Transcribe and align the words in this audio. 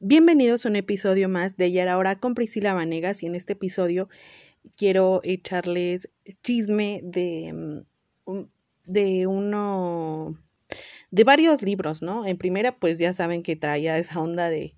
Bienvenidos 0.00 0.66
a 0.66 0.70
un 0.70 0.76
episodio 0.76 1.28
más 1.28 1.56
de 1.56 1.66
Ayer 1.66 1.88
Ahora 1.88 2.16
con 2.16 2.34
Priscila 2.34 2.74
Vanegas 2.74 3.22
y 3.22 3.26
en 3.26 3.36
este 3.36 3.52
episodio 3.52 4.08
quiero 4.76 5.20
echarles 5.22 6.10
chisme 6.42 7.00
de, 7.04 7.84
mm, 8.26 8.40
de 8.86 9.26
uno, 9.28 10.36
de 11.10 11.24
varios 11.24 11.62
libros, 11.62 12.02
¿no? 12.02 12.26
En 12.26 12.36
primera, 12.36 12.74
pues 12.74 12.98
ya 12.98 13.14
saben 13.14 13.42
que 13.42 13.54
traía 13.54 13.96
esa 13.96 14.20
onda 14.20 14.50
de, 14.50 14.76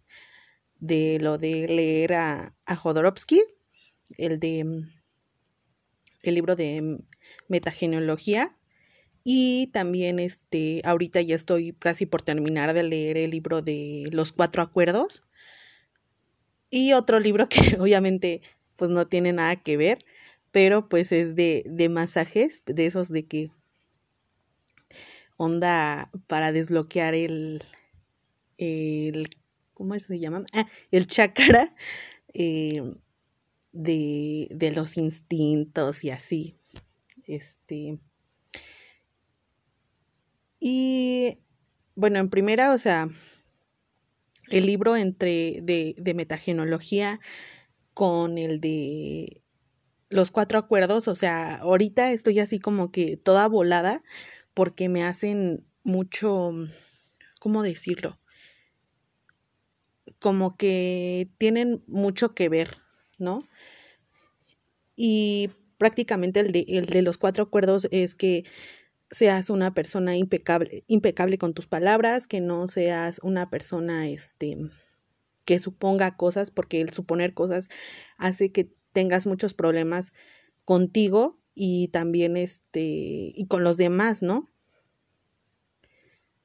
de 0.81 1.19
lo 1.21 1.39
de 1.39 1.67
leer 1.67 2.13
a, 2.13 2.55
a 2.67 2.77
Jodorowsky, 2.77 3.41
el 4.19 4.39
de, 4.39 4.65
mm, 4.65 4.81
el 6.25 6.35
libro 6.35 6.57
de 6.57 6.99
metagenealogía, 7.49 8.56
y 9.29 9.67
también 9.73 10.21
este, 10.21 10.81
ahorita 10.85 11.21
ya 11.21 11.35
estoy 11.35 11.73
casi 11.73 12.07
por 12.07 12.23
terminar 12.23 12.73
de 12.75 12.85
leer 12.85 13.19
el 13.19 13.33
libro 13.33 13.61
de 13.61 14.09
Los 14.13 14.31
Cuatro 14.31 14.63
Acuerdos. 14.63 15.21
Y 16.71 16.93
otro 16.93 17.19
libro 17.19 17.49
que 17.49 17.77
obviamente 17.81 18.41
pues 18.77 18.89
no 18.89 19.09
tiene 19.09 19.33
nada 19.33 19.57
que 19.57 19.77
ver, 19.77 20.05
pero 20.53 20.89
pues 20.89 21.11
es 21.11 21.35
de, 21.35 21.65
de 21.67 21.89
masajes, 21.89 22.63
de 22.67 22.87
esos 22.87 23.09
de 23.09 23.27
que 23.27 23.51
onda 25.37 26.09
para 26.29 26.53
desbloquear 26.53 27.15
el, 27.15 27.65
el 28.59 29.29
¿cómo 29.75 29.99
se 29.99 30.21
llama? 30.21 30.45
Ah, 30.53 30.69
el 30.93 31.09
chakra 31.09 31.69
eh, 32.33 32.81
de, 33.73 34.47
de 34.53 34.71
los 34.71 34.97
instintos 34.97 36.05
y 36.05 36.11
así. 36.11 36.55
Este, 37.27 37.99
y 40.61 41.39
bueno, 41.95 42.19
en 42.19 42.31
primera, 42.31 42.73
o 42.73 42.79
sea, 42.79 43.09
el 44.49 44.67
libro 44.67 44.97
entre 44.97 45.61
de, 45.63 45.95
de 45.99 46.15
metagenología 46.15 47.21
con 47.95 48.39
el 48.39 48.61
de 48.61 49.43
los 50.09 50.31
cuatro 50.31 50.59
acuerdos, 50.59 51.09
o 51.09 51.15
sea, 51.15 51.57
ahorita 51.57 52.13
estoy 52.13 52.39
así 52.39 52.59
como 52.59 52.93
que 52.93 53.17
toda 53.17 53.49
volada 53.49 54.03
porque 54.55 54.89
me 54.89 55.03
hacen 55.03 55.67
mucho, 55.83 56.53
¿cómo 57.41 57.63
decirlo? 57.63 58.19
Como 60.19 60.57
que 60.57 61.29
tienen 61.39 61.83
mucho 61.87 62.35
que 62.35 62.49
ver, 62.49 62.79
¿no? 63.19 63.49
Y 64.95 65.51
prácticamente 65.79 66.41
el 66.41 66.53
de, 66.53 66.65
el 66.69 66.87
de 66.87 67.03
los 67.03 67.19
cuatro 67.19 67.45
acuerdos 67.45 67.89
es 67.91 68.15
que 68.15 68.45
seas 69.11 69.51
una 69.51 69.75
persona 69.75 70.17
impecable, 70.17 70.85
impecable 70.89 71.39
con 71.39 71.55
tus 71.55 71.67
palabras, 71.67 72.27
que 72.27 72.41
no 72.41 72.69
seas 72.69 73.21
una 73.23 73.51
persona 73.51 74.09
este, 74.09 74.59
que 75.45 75.59
suponga 75.59 76.17
cosas, 76.17 76.51
porque 76.51 76.81
el 76.81 76.93
suponer 76.93 77.35
cosas 77.35 77.69
hace 78.17 78.51
que 78.53 78.71
tengas 78.93 79.27
muchos 79.27 79.55
problemas 79.55 80.13
contigo 80.65 81.41
y 81.55 81.89
también 81.89 82.37
este, 82.37 82.81
y 82.81 83.47
con 83.49 83.65
los 83.65 83.77
demás, 83.77 84.23
¿no? 84.23 84.51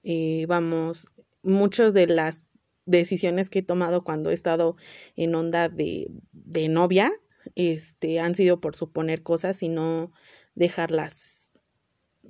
Eh, 0.03 0.45
vamos, 0.47 1.07
muchas 1.43 1.93
de 1.93 2.07
las 2.07 2.45
decisiones 2.85 3.49
que 3.49 3.59
he 3.59 3.63
tomado 3.63 4.03
cuando 4.03 4.29
he 4.29 4.33
estado 4.33 4.75
en 5.15 5.35
onda 5.35 5.69
de, 5.69 6.11
de 6.31 6.69
novia, 6.69 7.11
este, 7.55 8.19
han 8.19 8.35
sido 8.35 8.61
por 8.61 8.75
suponer 8.75 9.23
cosas 9.23 9.63
y 9.63 9.69
no 9.69 10.11
dejarlas 10.55 11.40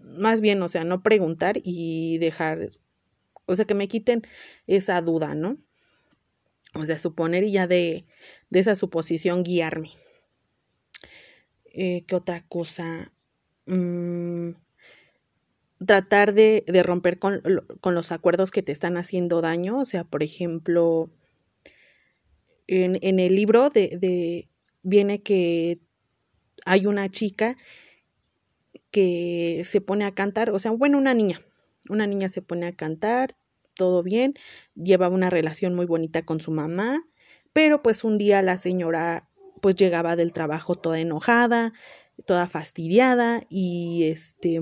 más 0.04 0.42
bien, 0.42 0.62
o 0.62 0.68
sea, 0.68 0.84
no 0.84 1.04
preguntar 1.04 1.58
y 1.64 2.18
dejar, 2.20 2.70
o 3.46 3.56
sea, 3.56 3.66
que 3.66 3.74
me 3.74 3.88
quiten 3.88 4.24
esa 4.68 5.02
duda, 5.02 5.36
¿no? 5.36 5.58
O 6.74 6.86
sea, 6.86 6.98
suponer 6.98 7.44
y 7.44 7.52
ya 7.52 7.68
de, 7.68 8.06
de 8.50 8.60
esa 8.60 8.76
suposición 8.76 9.44
guiarme. 9.44 9.92
Eh, 11.74 12.04
¿Qué 12.08 12.16
otra 12.16 12.46
cosa? 12.48 13.12
Mm, 13.66 14.52
tratar 15.86 16.34
de, 16.34 16.64
de 16.68 16.84
romper 16.84 17.20
con, 17.20 17.42
con, 17.82 17.96
los 17.96 18.12
acuerdos 18.12 18.52
que 18.52 18.64
te 18.64 18.72
están 18.72 18.98
haciendo 18.98 19.42
daño. 19.42 19.80
O 19.80 19.86
sea, 19.86 20.04
por 20.04 20.24
ejemplo, 20.24 21.10
en, 22.68 22.98
en 23.02 23.20
el 23.20 23.36
libro 23.36 23.70
de, 23.70 23.98
de, 23.98 24.50
viene 24.84 25.22
que 25.22 25.80
hay 26.66 26.86
una 26.86 27.10
chica 27.10 27.58
que 28.92 29.64
se 29.66 29.82
pone 29.82 30.06
a 30.06 30.14
cantar, 30.14 30.52
o 30.52 30.60
sea, 30.60 30.72
bueno, 30.72 30.98
una 30.98 31.14
niña, 31.14 31.42
una 31.90 32.08
niña 32.08 32.30
se 32.30 32.42
pone 32.42 32.68
a 32.68 32.74
cantar, 32.76 33.32
todo 33.76 34.04
bien, 34.04 34.34
lleva 34.76 35.10
una 35.10 35.30
relación 35.30 35.74
muy 35.76 35.86
bonita 35.86 36.24
con 36.24 36.42
su 36.42 36.52
mamá, 36.52 37.02
pero 37.54 37.82
pues 37.82 38.04
un 38.04 38.18
día 38.18 38.42
la 38.42 38.58
señora 38.58 39.28
pues 39.62 39.76
llegaba 39.76 40.16
del 40.16 40.34
trabajo 40.34 40.76
toda 40.76 41.00
enojada, 41.00 41.74
toda 42.26 42.48
fastidiada 42.48 43.42
y 43.50 44.06
este 44.06 44.62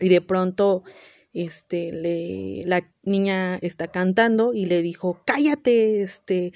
y 0.00 0.08
de 0.08 0.20
pronto 0.20 0.82
este 1.32 1.92
le 1.92 2.64
la 2.66 2.88
niña 3.02 3.56
está 3.56 3.88
cantando 3.88 4.54
y 4.54 4.66
le 4.66 4.82
dijo, 4.82 5.22
"Cállate, 5.26 6.02
este 6.02 6.52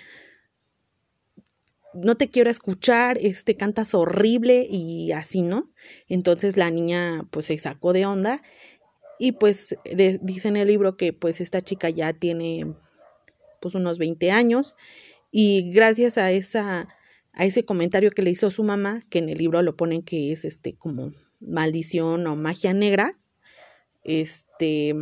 no 1.95 2.17
te 2.17 2.29
quiero 2.29 2.51
escuchar, 2.51 3.19
este 3.21 3.57
cantas 3.57 3.95
horrible 3.95 4.67
y 4.71 5.13
así, 5.13 5.43
¿no? 5.43 5.71
Entonces 6.09 6.57
la 6.57 6.71
niña 6.71 7.27
pues 7.31 7.47
se 7.47 7.59
sacó 7.59 7.93
de 7.93 8.07
onda 8.07 8.43
y 9.19 9.33
pues 9.33 9.77
dice 10.23 10.49
en 10.49 10.57
el 10.57 10.69
libro 10.69 10.97
que 10.97 11.13
pues 11.13 11.41
esta 11.41 11.61
chica 11.61 11.91
ya 11.91 12.13
tiene 12.13 12.75
pues 13.61 13.75
unos 13.75 13.99
20 13.99 14.31
años 14.31 14.75
y 15.31 15.71
gracias 15.73 16.19
a 16.19 16.31
esa 16.31 16.89
a 17.33 17.45
ese 17.45 17.65
comentario 17.65 18.11
que 18.11 18.23
le 18.23 18.31
hizo 18.31 18.51
su 18.51 18.65
mamá, 18.65 19.01
que 19.09 19.21
en 19.21 19.29
el 19.29 19.39
libro 19.39 19.63
lo 19.63 19.77
ponen 19.77 20.03
que 20.03 20.33
es 20.33 20.45
este 20.45 20.75
como 20.75 21.13
maldición 21.39 22.27
o 22.27 22.37
magia 22.37 22.75
negra, 22.75 23.13
este 24.03 24.95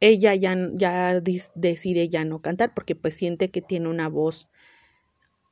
ella 0.00 0.34
ya, 0.34 0.54
ya 0.74 1.20
decide 1.54 2.08
ya 2.08 2.24
no 2.24 2.40
cantar 2.40 2.74
porque 2.74 2.94
pues 2.94 3.14
siente 3.14 3.50
que 3.50 3.62
tiene 3.62 3.88
una 3.88 4.08
voz 4.08 4.48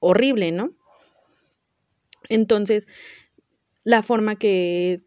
horrible, 0.05 0.53
¿no? 0.53 0.73
Entonces, 2.29 2.87
la 3.83 4.03
forma 4.03 4.37
que 4.37 5.03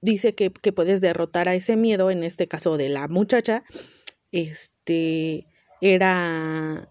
dice 0.00 0.34
que, 0.34 0.50
que, 0.50 0.72
puedes 0.72 1.00
derrotar 1.00 1.48
a 1.48 1.54
ese 1.54 1.76
miedo, 1.76 2.10
en 2.10 2.24
este 2.24 2.48
caso 2.48 2.76
de 2.76 2.88
la 2.88 3.08
muchacha, 3.08 3.64
este, 4.32 5.46
era 5.80 6.88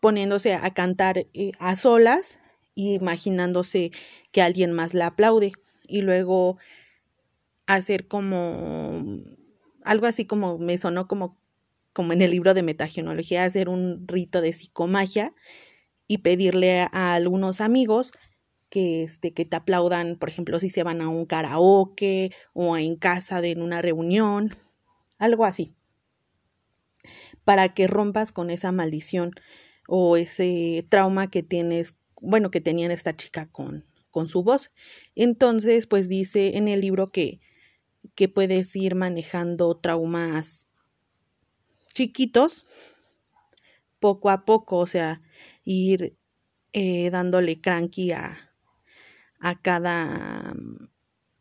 poniéndose 0.00 0.54
a 0.54 0.72
cantar 0.74 1.26
eh, 1.34 1.52
a 1.58 1.76
solas, 1.76 2.38
imaginándose 2.74 3.90
que 4.30 4.42
alguien 4.42 4.72
más 4.72 4.94
la 4.94 5.08
aplaude 5.08 5.52
y 5.88 6.02
luego 6.02 6.58
hacer 7.66 8.06
como 8.06 9.04
algo 9.82 10.06
así 10.06 10.24
como 10.24 10.58
me 10.58 10.78
sonó 10.78 11.08
como 11.08 11.37
como 11.98 12.12
en 12.12 12.22
el 12.22 12.30
libro 12.30 12.54
de 12.54 12.62
metagenología, 12.62 13.42
hacer 13.42 13.68
un 13.68 14.06
rito 14.06 14.40
de 14.40 14.52
psicomagia 14.52 15.34
y 16.06 16.18
pedirle 16.18 16.82
a, 16.82 17.14
algunos 17.14 17.60
amigos 17.60 18.12
que, 18.68 19.02
este, 19.02 19.34
que 19.34 19.44
te 19.44 19.56
aplaudan, 19.56 20.14
por 20.14 20.28
ejemplo, 20.28 20.60
si 20.60 20.70
se 20.70 20.84
van 20.84 21.00
a 21.00 21.08
un 21.08 21.26
karaoke 21.26 22.30
o 22.52 22.76
en 22.76 22.94
casa 22.94 23.40
de 23.40 23.50
en 23.50 23.62
una 23.62 23.82
reunión, 23.82 24.50
algo 25.18 25.44
así, 25.44 25.74
para 27.42 27.74
que 27.74 27.88
rompas 27.88 28.30
con 28.30 28.50
esa 28.50 28.70
maldición 28.70 29.32
o 29.88 30.16
ese 30.16 30.86
trauma 30.88 31.32
que 31.32 31.42
tienes, 31.42 31.96
bueno, 32.22 32.52
que 32.52 32.60
tenía 32.60 32.92
esta 32.92 33.16
chica 33.16 33.48
con, 33.50 33.86
con 34.12 34.28
su 34.28 34.44
voz. 34.44 34.70
Entonces, 35.16 35.88
pues 35.88 36.08
dice 36.08 36.58
en 36.58 36.68
el 36.68 36.80
libro 36.80 37.08
que, 37.08 37.40
que 38.14 38.28
puedes 38.28 38.76
ir 38.76 38.94
manejando 38.94 39.76
traumas 39.76 40.67
chiquitos, 41.98 42.64
poco 43.98 44.30
a 44.30 44.44
poco, 44.44 44.76
o 44.78 44.86
sea, 44.86 45.20
ir 45.64 46.16
eh, 46.72 47.10
dándole 47.10 47.60
cranky 47.60 48.12
a, 48.12 48.38
a 49.40 49.60
cada 49.60 50.54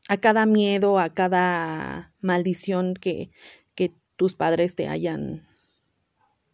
a 0.09 0.17
cada 0.17 0.47
miedo, 0.47 0.97
a 0.97 1.13
cada 1.13 2.15
maldición 2.21 2.95
que, 2.95 3.29
que 3.75 3.93
tus 4.15 4.33
padres 4.33 4.75
te 4.75 4.87
hayan 4.87 5.47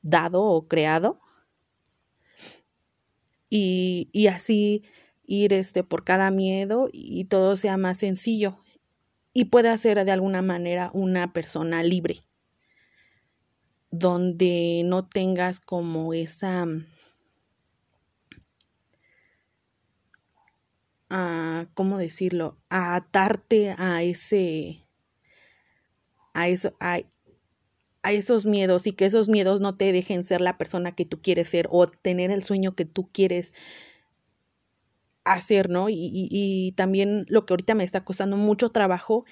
dado 0.01 0.43
o 0.43 0.67
creado. 0.67 1.21
Y, 3.49 4.09
y, 4.11 4.27
así 4.27 4.83
ir 5.25 5.53
este 5.53 5.83
por 5.85 6.03
cada 6.03 6.29
miedo 6.29 6.89
y 6.91 7.23
todo 7.25 7.55
sea 7.55 7.77
más 7.77 7.99
sencillo 7.99 8.57
y 9.33 9.45
pueda 9.45 9.77
ser 9.77 10.03
de 10.03 10.11
alguna 10.11 10.41
manera 10.41 10.89
una 10.93 11.31
persona 11.31 11.83
libre 11.83 12.25
donde 13.93 14.81
no 14.83 15.05
tengas 15.05 15.59
como 15.59 16.15
esa 16.15 16.65
uh, 21.11 21.67
¿cómo 21.75 21.99
decirlo? 21.99 22.57
a 22.69 22.95
atarte 22.95 23.75
a 23.77 24.01
ese 24.01 24.83
a 26.33 26.47
eso 26.47 26.75
a, 26.79 27.01
a 28.01 28.11
esos 28.11 28.47
miedos 28.47 28.87
y 28.87 28.93
que 28.93 29.05
esos 29.05 29.29
miedos 29.29 29.61
no 29.61 29.77
te 29.77 29.91
dejen 29.91 30.23
ser 30.23 30.41
la 30.41 30.57
persona 30.57 30.95
que 30.95 31.05
tú 31.05 31.21
quieres 31.21 31.49
ser 31.49 31.67
o 31.69 31.85
tener 31.85 32.31
el 32.31 32.43
sueño 32.43 32.75
que 32.75 32.85
tú 32.85 33.11
quieres 33.13 33.53
hacer, 35.23 35.69
¿no? 35.69 35.89
Y, 35.89 36.09
y, 36.11 36.71
también 36.71 37.27
lo 37.29 37.45
que 37.45 37.53
ahorita 37.53 37.75
me 37.75 37.83
está 37.83 38.03
costando 38.03 38.37
mucho 38.37 38.71
trabajo 38.71 39.23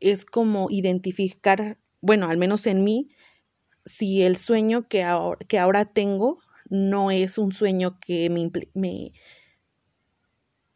es 0.00 0.24
como 0.24 0.66
identificar, 0.70 1.78
bueno, 2.00 2.28
al 2.28 2.36
menos 2.36 2.66
en 2.66 2.82
mí, 2.82 3.10
si 3.84 4.22
el 4.22 4.36
sueño 4.36 4.88
que 4.88 5.02
ahora, 5.02 5.38
que 5.46 5.58
ahora 5.58 5.84
tengo 5.84 6.38
no 6.68 7.10
es 7.10 7.38
un 7.38 7.52
sueño 7.52 7.98
que 8.00 8.30
me, 8.30 8.50
me, 8.74 9.12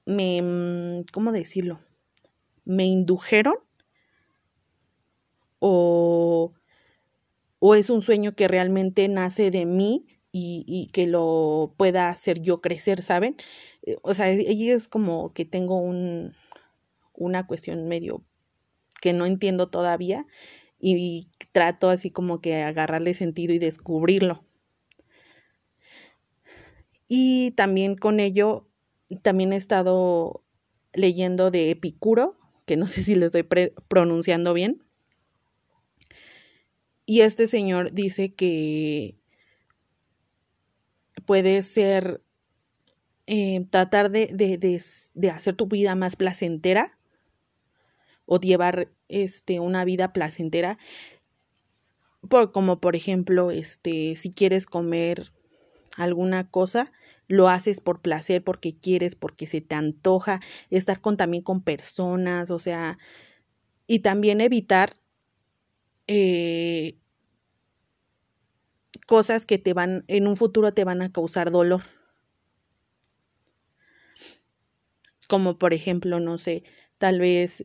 me, 0.06 0.42
mm, 0.42 1.04
¿cómo 1.12 1.32
decirlo? 1.32 1.80
Me 2.64 2.86
indujeron 2.86 3.54
o 5.60 6.52
o 7.66 7.74
es 7.74 7.88
un 7.88 8.02
sueño 8.02 8.34
que 8.36 8.46
realmente 8.46 9.08
nace 9.08 9.50
de 9.50 9.64
mí 9.64 10.06
y, 10.32 10.90
que 10.92 11.06
lo 11.06 11.72
pueda 11.78 12.10
hacer 12.10 12.42
yo 12.42 12.60
crecer, 12.60 13.00
¿saben? 13.00 13.36
Eh, 13.80 13.96
o 14.02 14.12
sea, 14.12 14.26
allí 14.26 14.70
es 14.70 14.86
como 14.86 15.32
que 15.32 15.46
tengo 15.46 15.78
un, 15.78 16.34
una 17.14 17.46
cuestión 17.46 17.88
medio 17.88 18.22
que 19.00 19.14
no 19.14 19.24
entiendo 19.24 19.68
todavía 19.68 20.26
y, 20.84 21.28
trato 21.52 21.88
así 21.88 22.10
como 22.10 22.40
que 22.40 22.62
agarrarle 22.62 23.14
sentido 23.14 23.54
y 23.54 23.58
descubrirlo. 23.58 24.42
Y 27.06 27.52
también 27.52 27.96
con 27.96 28.18
ello, 28.18 28.68
también 29.22 29.52
he 29.52 29.56
estado 29.56 30.44
leyendo 30.92 31.50
de 31.52 31.70
Epicuro, 31.70 32.36
que 32.66 32.76
no 32.76 32.88
sé 32.88 33.02
si 33.02 33.14
lo 33.14 33.26
estoy 33.26 33.44
pronunciando 33.88 34.52
bien, 34.52 34.82
y 37.06 37.20
este 37.20 37.46
señor 37.46 37.92
dice 37.92 38.34
que 38.34 39.16
puede 41.26 41.62
ser 41.62 42.22
eh, 43.26 43.66
tratar 43.70 44.10
de, 44.10 44.26
de, 44.26 45.30
hacer 45.30 45.54
tu 45.54 45.66
vida 45.66 45.94
más 45.94 46.16
placentera 46.16 46.93
o 48.26 48.40
llevar 48.40 48.90
este, 49.08 49.60
una 49.60 49.84
vida 49.84 50.12
placentera. 50.12 50.78
Por, 52.28 52.52
como 52.52 52.80
por 52.80 52.96
ejemplo, 52.96 53.50
este, 53.50 54.16
si 54.16 54.30
quieres 54.30 54.66
comer 54.66 55.30
alguna 55.96 56.50
cosa, 56.50 56.92
lo 57.28 57.48
haces 57.48 57.80
por 57.80 58.00
placer, 58.00 58.42
porque 58.42 58.76
quieres, 58.76 59.14
porque 59.14 59.46
se 59.46 59.60
te 59.60 59.74
antoja, 59.74 60.40
estar 60.70 61.00
con, 61.00 61.16
también 61.16 61.42
con 61.42 61.62
personas, 61.62 62.50
o 62.50 62.58
sea, 62.58 62.98
y 63.86 64.00
también 64.00 64.40
evitar 64.40 64.90
eh, 66.06 66.98
cosas 69.06 69.46
que 69.46 69.58
te 69.58 69.72
van, 69.72 70.04
en 70.08 70.26
un 70.26 70.36
futuro 70.36 70.72
te 70.72 70.84
van 70.84 71.02
a 71.02 71.12
causar 71.12 71.50
dolor. 71.50 71.82
Como 75.28 75.58
por 75.58 75.72
ejemplo, 75.72 76.20
no 76.20 76.38
sé, 76.38 76.64
tal 76.98 77.18
vez 77.18 77.64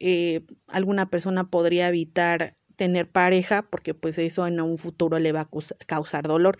eh, 0.00 0.44
alguna 0.66 1.10
persona 1.10 1.48
podría 1.50 1.88
evitar 1.88 2.56
tener 2.76 3.10
pareja 3.10 3.62
porque 3.62 3.94
pues 3.94 4.18
eso 4.18 4.46
en 4.46 4.60
un 4.60 4.78
futuro 4.78 5.18
le 5.18 5.32
va 5.32 5.42
a 5.42 5.50
causar 5.86 6.26
dolor. 6.26 6.58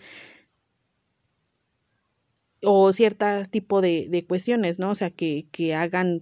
O 2.63 2.93
cierto 2.93 3.25
tipo 3.49 3.81
de, 3.81 4.25
cuestiones, 4.27 4.79
¿no? 4.79 4.91
O 4.91 4.95
sea, 4.95 5.09
que, 5.09 5.47
que 5.51 5.73
hagan 5.75 6.21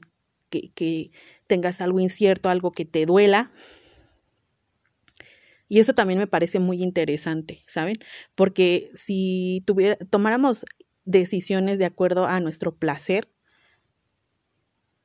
que, 0.49 0.71
que 0.71 1.11
tengas 1.47 1.81
algo 1.81 1.99
incierto, 1.99 2.49
algo 2.49 2.71
que 2.71 2.85
te 2.85 3.05
duela, 3.05 3.51
y 5.69 5.79
eso 5.79 5.93
también 5.93 6.19
me 6.19 6.27
parece 6.27 6.59
muy 6.59 6.81
interesante, 6.81 7.63
¿saben? 7.67 7.95
Porque 8.35 8.89
si 8.95 9.63
tuviera, 9.65 9.95
tomáramos 10.09 10.65
decisiones 11.05 11.77
de 11.77 11.85
acuerdo 11.85 12.25
a 12.25 12.39
nuestro 12.39 12.75
placer, 12.75 13.29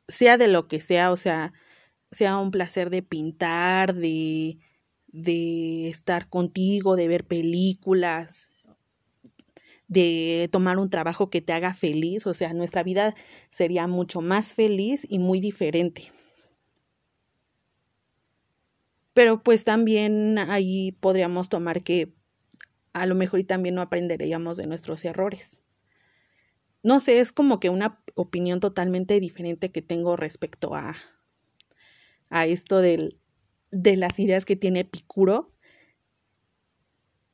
sea 0.08 0.38
de 0.38 0.48
lo 0.48 0.66
que 0.66 0.80
sea, 0.80 1.12
o 1.12 1.18
sea, 1.18 1.52
sea 2.14 2.38
un 2.38 2.50
placer 2.50 2.90
de 2.90 3.02
pintar, 3.02 3.94
de, 3.94 4.58
de 5.08 5.88
estar 5.88 6.28
contigo, 6.28 6.96
de 6.96 7.08
ver 7.08 7.24
películas, 7.24 8.48
de 9.88 10.48
tomar 10.50 10.78
un 10.78 10.90
trabajo 10.90 11.28
que 11.30 11.42
te 11.42 11.52
haga 11.52 11.74
feliz, 11.74 12.26
o 12.26 12.34
sea, 12.34 12.54
nuestra 12.54 12.82
vida 12.82 13.14
sería 13.50 13.86
mucho 13.86 14.20
más 14.22 14.54
feliz 14.54 15.06
y 15.08 15.18
muy 15.18 15.40
diferente 15.40 16.10
pero 19.14 19.42
pues 19.42 19.64
también 19.64 20.38
ahí 20.38 20.92
podríamos 20.92 21.48
tomar 21.48 21.82
que 21.82 22.12
a 22.92 23.06
lo 23.06 23.14
mejor 23.14 23.40
y 23.40 23.44
también 23.44 23.76
no 23.76 23.82
aprenderíamos 23.82 24.56
de 24.56 24.66
nuestros 24.66 25.04
errores. 25.04 25.62
No 26.82 27.00
sé, 27.00 27.20
es 27.20 27.32
como 27.32 27.60
que 27.60 27.70
una 27.70 28.02
opinión 28.14 28.60
totalmente 28.60 29.18
diferente 29.20 29.70
que 29.70 29.82
tengo 29.82 30.16
respecto 30.16 30.74
a, 30.74 30.96
a 32.30 32.46
esto 32.46 32.80
del, 32.80 33.18
de 33.70 33.96
las 33.96 34.18
ideas 34.18 34.44
que 34.44 34.56
tiene 34.56 34.80
Epicuro. 34.80 35.48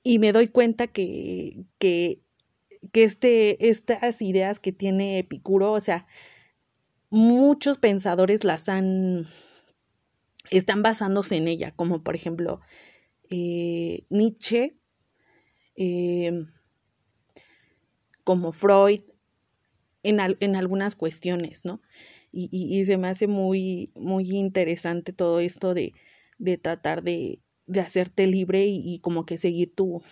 Y 0.03 0.19
me 0.19 0.33
doy 0.33 0.49
cuenta 0.49 0.87
que, 0.87 1.65
que, 1.79 2.23
que 2.93 3.05
este, 3.05 3.69
estas 3.69 4.23
ideas 4.23 4.61
que 4.61 4.73
tiene 4.73 5.19
Epicuro, 5.19 5.73
o 5.73 5.81
sea, 5.81 6.07
muchos 7.11 7.79
pensadores 7.79 8.45
las 8.45 8.69
han 8.69 9.27
están 10.51 10.83
basándose 10.83 11.37
en 11.37 11.49
ella, 11.49 11.73
como 11.73 12.03
por 12.03 12.15
ejemplo 12.15 12.61
eh, 13.31 14.05
Nietzsche, 14.11 14.77
em, 15.77 16.51
como 18.25 18.53
Freud, 18.53 19.01
en, 20.03 20.19
en, 20.41 20.57
algunas 20.57 20.97
cuestiones, 20.97 21.65
¿no? 21.65 21.81
Y, 22.33 22.49
y, 22.53 22.85
se 22.85 22.97
me 22.97 23.09
hace 23.09 23.27
muy, 23.27 23.91
muy 23.97 24.31
interesante 24.31 25.13
todo 25.13 25.41
esto 25.41 25.75
de, 25.75 25.95
de 26.39 26.59
tratar 26.59 27.03
de, 27.03 27.41
de, 27.67 27.81
hacerte 27.81 28.27
libre 28.27 28.67
y, 28.67 28.83
y, 28.85 29.01
como 29.01 29.27
que 29.27 29.37
seguir 29.37 29.75
tu, 29.75 30.03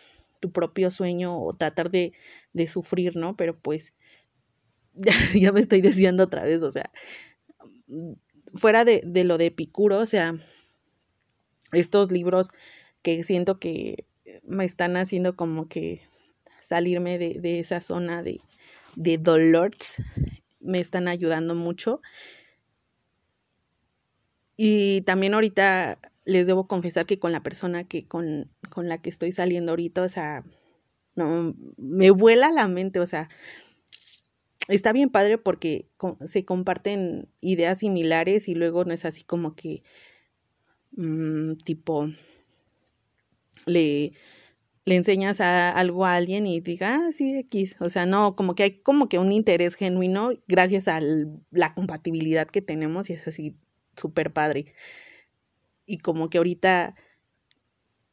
tu 0.41 0.51
propio 0.51 0.91
sueño 0.91 1.41
o 1.41 1.53
tratar 1.53 1.91
de, 1.91 2.13
de 2.53 2.69
sufrir, 2.69 3.17
¿no? 3.17 3.37
Pero 3.37 3.59
pues 3.59 3.95
ya, 4.95 5.13
ya 5.35 5.53
me 5.53 5.61
estoy 5.61 5.81
desviando 5.81 6.25
otra 6.25 6.43
vez, 6.45 6.63
o 6.63 6.73
sea, 6.73 6.91
fuera 8.55 8.85
de, 8.85 9.03
de 9.05 9.25
lo 9.25 9.39
de 9.39 9.47
Epicuro, 9.47 9.99
o 9.99 10.07
sea, 10.07 10.35
estos 11.73 12.11
libros 12.11 12.49
que 13.03 13.23
siento 13.23 13.59
que 13.59 14.07
me 14.43 14.65
están 14.65 14.97
haciendo 14.97 15.37
como 15.37 15.69
que 15.69 16.03
salirme 16.63 17.19
de, 17.19 17.35
de 17.41 17.61
esa 17.61 17.81
zona 17.81 18.23
de, 18.23 18.41
de 18.97 19.19
dolor, 19.19 19.71
me 20.61 20.81
están 20.81 21.09
ayudando 21.09 21.55
mucho. 21.55 22.01
Y 24.57 25.03
también 25.03 25.35
ahorita 25.35 25.99
les 26.25 26.47
debo 26.47 26.67
confesar 26.67 27.07
que 27.07 27.19
con 27.19 27.33
la 27.33 27.43
persona 27.43 27.85
que 27.85 28.07
con, 28.07 28.51
con 28.71 28.89
la 28.89 29.01
que 29.01 29.11
estoy 29.11 29.33
saliendo 29.33 29.73
ahorita, 29.73 30.03
o 30.03 30.09
sea, 30.09 30.45
no, 31.15 31.55
me 31.77 32.11
vuela 32.11 32.51
la 32.51 32.69
mente, 32.69 33.01
o 33.01 33.07
sea, 33.07 33.29
está 34.69 34.93
bien 34.93 35.11
padre 35.11 35.39
porque 35.39 35.89
se 36.27 36.45
comparten 36.45 37.29
ideas 37.41 37.79
similares 37.79 38.49
y 38.49 38.55
luego 38.55 38.85
no 38.85 38.93
es 38.93 39.05
así 39.05 39.25
como 39.25 39.55
que 39.55 39.83
mm, 40.93 41.55
tipo 41.65 42.11
le, 43.67 44.13
le 44.89 44.97
enseñas 44.97 45.41
a, 45.41 45.71
algo 45.71 46.07
a 46.07 46.15
alguien 46.15 46.47
y 46.47 46.61
diga, 46.61 46.95
ah, 46.95 47.13
sí, 47.13 47.37
X. 47.39 47.77
O 47.81 47.91
sea, 47.91 48.07
no, 48.07 48.35
como 48.37 48.55
que 48.55 48.63
hay 48.63 48.81
como 48.81 49.09
que 49.09 49.19
un 49.19 49.33
interés 49.33 49.75
genuino 49.75 50.31
gracias 50.47 50.89
a 50.89 51.01
la 51.51 51.75
compatibilidad 51.75 52.49
que 52.49 52.63
tenemos 52.63 53.11
y 53.11 53.13
es 53.13 53.29
así 53.29 53.55
súper 53.97 54.33
padre. 54.33 54.73
Y 55.85 55.99
como 55.99 56.31
que 56.31 56.39
ahorita 56.39 56.95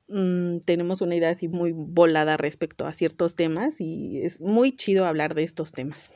mm, 0.10 0.60
tenemos 0.65 1.00
una 1.01 1.15
idea 1.15 1.29
así 1.29 1.48
muy 1.48 1.72
volada 1.74 2.36
respecto 2.36 2.86
a 2.86 2.94
ciertos 2.94 3.36
temas 3.36 3.79
y 3.79 4.22
es 4.22 4.41
muy 4.41 4.75
chido 4.75 5.05
hablar 5.05 5.34
de 5.34 5.44
estos 5.44 5.72
temas. 5.72 6.12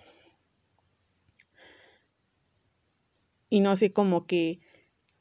y 3.50 3.62
no 3.62 3.75
sé, 3.75 3.94
como 3.94 4.25
que 4.28 4.60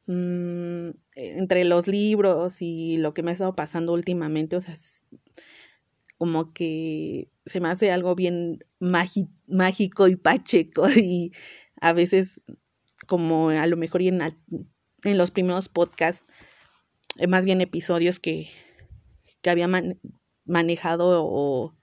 mm, 0.09 0.91
entre 1.15 1.65
los 1.65 1.87
libros 1.87 2.61
y 2.61 2.97
lo 2.99 3.15
que 3.15 3.23
me 3.23 3.31
ha 3.31 3.35
estado 3.35 3.53
pasando 3.53 3.93
últimamente, 3.93 4.57
o 4.57 4.61
sea, 4.61 4.75
como 6.19 6.53
que 6.53 7.31
se 7.47 7.61
me 7.61 7.69
hace 7.69 7.93
algo 7.93 8.17
bien 8.17 8.65
mágico 8.81 10.09
y 10.09 10.17
pacheco 10.17 10.89
y 10.97 11.33
a 11.81 11.93
veces 11.93 12.41
como 13.07 13.51
a 13.51 13.67
lo 13.69 13.77
mejor 13.77 14.03
y 14.03 14.09
en, 14.09 14.21
los 15.05 15.31
primeros 15.31 15.69
podcasts, 15.69 16.25
eh, 17.19 17.29
más 17.29 17.45
bien 17.45 17.61
episodios 17.61 18.19
que, 18.19 18.51
que 19.43 19.51
había 19.51 19.69
manejado 20.45 21.25
o 21.25 21.79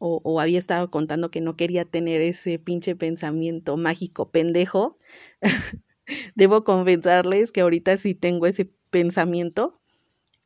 o, 0.00 0.40
había 0.40 0.58
estado 0.58 0.90
contando 0.90 1.30
que 1.30 1.42
no 1.42 1.56
quería 1.56 1.84
tener 1.84 2.22
ese 2.22 2.58
pinche 2.58 2.96
pensamiento 2.96 3.76
mágico 3.76 4.30
pendejo, 4.30 4.96
debo 6.34 6.64
confesarles 6.64 7.52
que 7.52 7.60
ahorita 7.60 7.96
sí 7.96 8.14
tengo 8.14 8.46
ese 8.46 8.70
pensamiento 8.90 9.80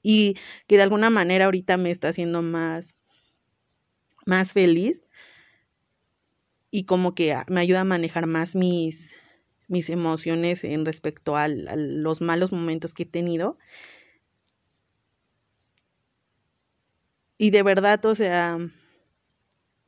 y 0.03 0.37
que 0.67 0.77
de 0.77 0.83
alguna 0.83 1.11
manera 1.11 1.47
ahorita 1.47 1.77
me 1.77 1.91
está 1.91 2.09
haciendo 2.09 2.43
más, 2.43 2.95
más 4.27 4.53
feliz 4.53 5.03
y 6.71 6.85
como 6.85 7.15
que 7.15 7.37
me 7.49 7.61
ayuda 7.61 7.81
a 7.81 7.85
manejar 7.85 8.27
más 8.27 8.57
mis, 8.57 9.15
mis 9.69 9.91
emociones 9.91 10.65
en 10.65 10.85
respecto 10.85 11.37
a, 11.37 11.49
los 11.49 12.21
malos 12.21 12.53
momentos 12.53 12.93
que 12.93 13.05
he 13.05 13.07
tenido. 13.07 13.59
Y 17.39 17.51
de 17.51 17.63
verdad, 17.63 18.05
o 18.07 18.15
sea, 18.15 18.59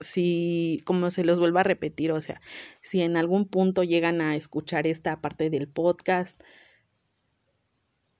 si, 0.00 0.80
como 0.84 1.10
se 1.10 1.24
los 1.24 1.38
vuelvo 1.38 1.58
a 1.58 1.62
repetir, 1.62 2.12
o 2.12 2.20
sea, 2.20 2.40
si 2.82 3.02
en 3.02 3.16
algún 3.16 3.46
punto 3.46 3.82
llegan 3.82 4.20
a 4.20 4.36
escuchar 4.36 4.86
esta 4.86 5.20
parte 5.20 5.50
del 5.50 5.68
podcast 5.68 6.40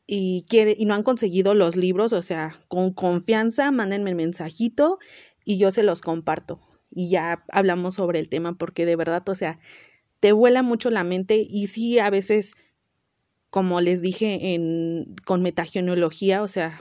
y, 0.06 0.45
quiere, 0.49 0.75
y 0.78 0.87
no 0.87 0.95
han 0.95 1.02
conseguido 1.02 1.54
los 1.54 1.76
libros, 1.76 2.12
o 2.12 2.23
sea, 2.23 2.61
con 2.68 2.92
confianza, 2.92 3.71
mándenme 3.71 4.11
el 4.11 4.16
mensajito 4.16 4.99
y 5.45 5.59
yo 5.59 5.71
se 5.71 5.83
los 5.83 6.00
comparto. 6.00 6.61
Y 6.90 7.11
ya 7.11 7.45
hablamos 7.50 7.95
sobre 7.95 8.21
el 8.21 8.28
tema 8.28 8.56
porque 8.56 8.87
de 8.87 8.97
verdad, 8.97 9.28
o 9.28 9.35
sea, 9.35 9.59
te 10.21 10.33
vuela 10.33 10.62
mucho 10.62 10.90
la 10.90 11.04
mente 11.04 11.45
y 11.49 11.66
sí, 11.66 11.99
a 11.99 12.11
veces, 12.11 12.54
como 13.50 13.80
les 13.80 14.00
dije 14.00 14.54
en, 14.54 15.14
con 15.25 15.42
metagenología, 15.42 16.42
o 16.42 16.49
sea, 16.49 16.80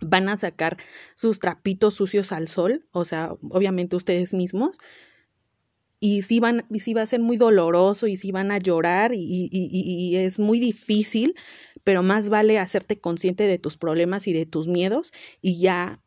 van 0.00 0.28
a 0.28 0.36
sacar 0.36 0.76
sus 1.14 1.38
trapitos 1.38 1.94
sucios 1.94 2.32
al 2.32 2.48
sol, 2.48 2.86
o 2.92 3.04
sea, 3.04 3.32
obviamente 3.50 3.96
ustedes 3.96 4.34
mismos, 4.34 4.78
y 6.00 6.22
sí, 6.22 6.40
van, 6.40 6.64
y 6.70 6.80
sí 6.80 6.94
va 6.94 7.02
a 7.02 7.06
ser 7.06 7.20
muy 7.20 7.36
doloroso 7.36 8.06
y 8.06 8.16
sí 8.16 8.32
van 8.32 8.50
a 8.50 8.58
llorar 8.58 9.12
y, 9.14 9.18
y, 9.20 9.50
y, 9.52 10.16
es 10.16 10.38
muy 10.38 10.58
difícil, 10.58 11.34
pero 11.84 12.02
más 12.02 12.30
vale 12.30 12.58
hacerte 12.58 12.98
consciente 12.98 13.46
de 13.46 13.58
tus 13.58 13.76
problemas 13.76 14.26
y 14.26 14.32
de 14.32 14.46
tus 14.46 14.66
miedos 14.66 15.12
y 15.42 15.60
ya 15.60 16.00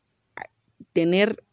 tener 0.94 1.44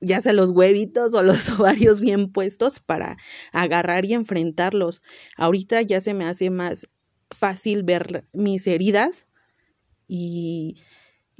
ya 0.00 0.22
sea 0.22 0.32
los 0.32 0.50
huevitos 0.50 1.12
o 1.12 1.22
los 1.22 1.48
ovarios 1.60 2.00
bien 2.00 2.32
puestos 2.32 2.80
para 2.80 3.16
agarrar 3.52 4.06
y 4.06 4.14
enfrentarlos. 4.14 5.02
Ahorita 5.36 5.82
ya 5.82 6.00
se 6.00 6.14
me 6.14 6.24
hace 6.24 6.48
más 6.48 6.88
fácil 7.30 7.82
ver 7.82 8.26
mis 8.32 8.66
heridas 8.66 9.26
y 10.08 10.82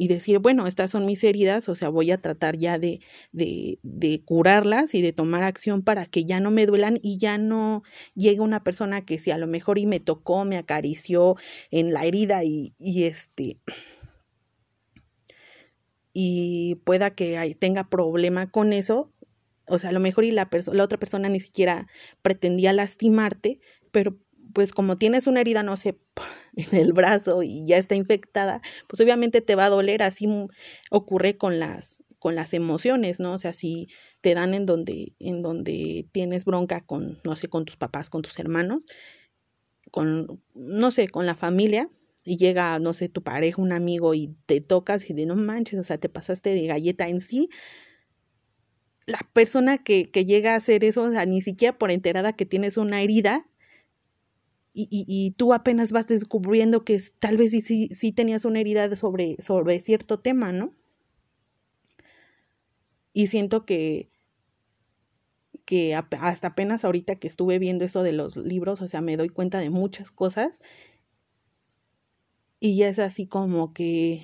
y 0.00 0.08
decir, 0.08 0.38
bueno, 0.38 0.66
estas 0.66 0.92
son 0.92 1.04
mis 1.04 1.22
heridas, 1.24 1.68
o 1.68 1.74
sea, 1.74 1.90
voy 1.90 2.10
a 2.10 2.16
tratar 2.16 2.56
ya 2.56 2.78
de, 2.78 3.00
de, 3.32 3.78
de, 3.82 4.22
curarlas 4.24 4.94
y 4.94 5.02
de 5.02 5.12
tomar 5.12 5.42
acción 5.42 5.82
para 5.82 6.06
que 6.06 6.24
ya 6.24 6.40
no 6.40 6.50
me 6.50 6.64
duelan 6.64 6.98
y 7.02 7.18
ya 7.18 7.36
no 7.36 7.82
llegue 8.14 8.40
una 8.40 8.64
persona 8.64 9.04
que 9.04 9.18
si 9.18 9.30
a 9.30 9.36
lo 9.36 9.46
mejor 9.46 9.76
y 9.78 9.84
me 9.84 10.00
tocó, 10.00 10.46
me 10.46 10.56
acarició 10.56 11.36
en 11.70 11.92
la 11.92 12.06
herida 12.06 12.44
y, 12.44 12.72
y 12.78 13.04
este 13.04 13.58
y 16.14 16.76
pueda 16.84 17.14
que 17.14 17.54
tenga 17.60 17.90
problema 17.90 18.50
con 18.50 18.72
eso, 18.72 19.12
o 19.66 19.78
sea, 19.78 19.90
a 19.90 19.92
lo 19.92 20.00
mejor 20.00 20.24
y 20.24 20.30
la, 20.30 20.48
la 20.72 20.82
otra 20.82 20.98
persona 20.98 21.28
ni 21.28 21.40
siquiera 21.40 21.88
pretendía 22.22 22.72
lastimarte, 22.72 23.60
pero 23.90 24.16
pues 24.52 24.72
como 24.72 24.96
tienes 24.96 25.26
una 25.26 25.40
herida, 25.40 25.62
no 25.62 25.76
sé, 25.76 25.98
en 26.56 26.78
el 26.78 26.92
brazo 26.92 27.42
y 27.42 27.64
ya 27.66 27.76
está 27.78 27.94
infectada, 27.94 28.60
pues 28.88 29.00
obviamente 29.00 29.40
te 29.40 29.54
va 29.54 29.66
a 29.66 29.70
doler, 29.70 30.02
así 30.02 30.28
ocurre 30.90 31.36
con 31.36 31.58
las 31.58 32.02
con 32.18 32.34
las 32.34 32.52
emociones, 32.52 33.18
¿no? 33.18 33.32
O 33.32 33.38
sea, 33.38 33.54
si 33.54 33.88
te 34.20 34.34
dan 34.34 34.52
en 34.52 34.66
donde 34.66 35.14
en 35.18 35.42
donde 35.42 36.06
tienes 36.12 36.44
bronca 36.44 36.82
con 36.82 37.18
no 37.24 37.36
sé, 37.36 37.48
con 37.48 37.64
tus 37.64 37.76
papás, 37.76 38.10
con 38.10 38.22
tus 38.22 38.38
hermanos, 38.38 38.84
con 39.90 40.42
no 40.54 40.90
sé, 40.90 41.08
con 41.08 41.26
la 41.26 41.34
familia 41.34 41.90
y 42.24 42.36
llega, 42.36 42.78
no 42.78 42.94
sé, 42.94 43.08
tu 43.08 43.22
pareja, 43.22 43.62
un 43.62 43.72
amigo 43.72 44.14
y 44.14 44.36
te 44.46 44.60
tocas 44.60 45.08
y 45.08 45.14
de 45.14 45.26
no 45.26 45.36
manches, 45.36 45.80
o 45.80 45.82
sea, 45.82 45.98
te 45.98 46.08
pasaste 46.08 46.50
de 46.54 46.66
galleta 46.66 47.08
en 47.08 47.20
sí, 47.20 47.48
la 49.06 49.18
persona 49.32 49.78
que, 49.78 50.10
que 50.10 50.24
llega 50.24 50.54
a 50.54 50.56
hacer 50.56 50.84
eso, 50.84 51.02
o 51.02 51.10
sea, 51.10 51.26
ni 51.26 51.42
siquiera 51.42 51.76
por 51.76 51.90
enterada 51.90 52.34
que 52.34 52.46
tienes 52.46 52.76
una 52.76 53.02
herida, 53.02 53.46
y, 54.72 54.88
y, 54.90 55.32
tú 55.32 55.52
apenas 55.52 55.90
vas 55.90 56.06
descubriendo 56.06 56.84
que 56.84 57.00
tal 57.18 57.36
vez 57.36 57.50
sí, 57.50 57.60
sí, 57.60 57.88
sí 57.94 58.12
tenías 58.12 58.44
una 58.44 58.60
herida 58.60 58.94
sobre, 58.94 59.36
sobre 59.42 59.80
cierto 59.80 60.20
tema, 60.20 60.52
¿no? 60.52 60.74
Y 63.12 63.26
siento 63.26 63.66
que, 63.66 64.10
que 65.64 65.94
hasta 65.94 66.48
apenas 66.48 66.84
ahorita 66.84 67.16
que 67.16 67.28
estuve 67.28 67.58
viendo 67.58 67.84
eso 67.84 68.02
de 68.02 68.12
los 68.12 68.36
libros, 68.36 68.80
o 68.80 68.88
sea, 68.88 69.00
me 69.00 69.16
doy 69.16 69.28
cuenta 69.28 69.58
de 69.58 69.70
muchas 69.70 70.10
cosas. 70.10 70.58
Y 72.60 72.76
ya 72.76 72.88
es 72.88 72.98
así 72.98 73.26
como 73.26 73.72
que 73.72 74.22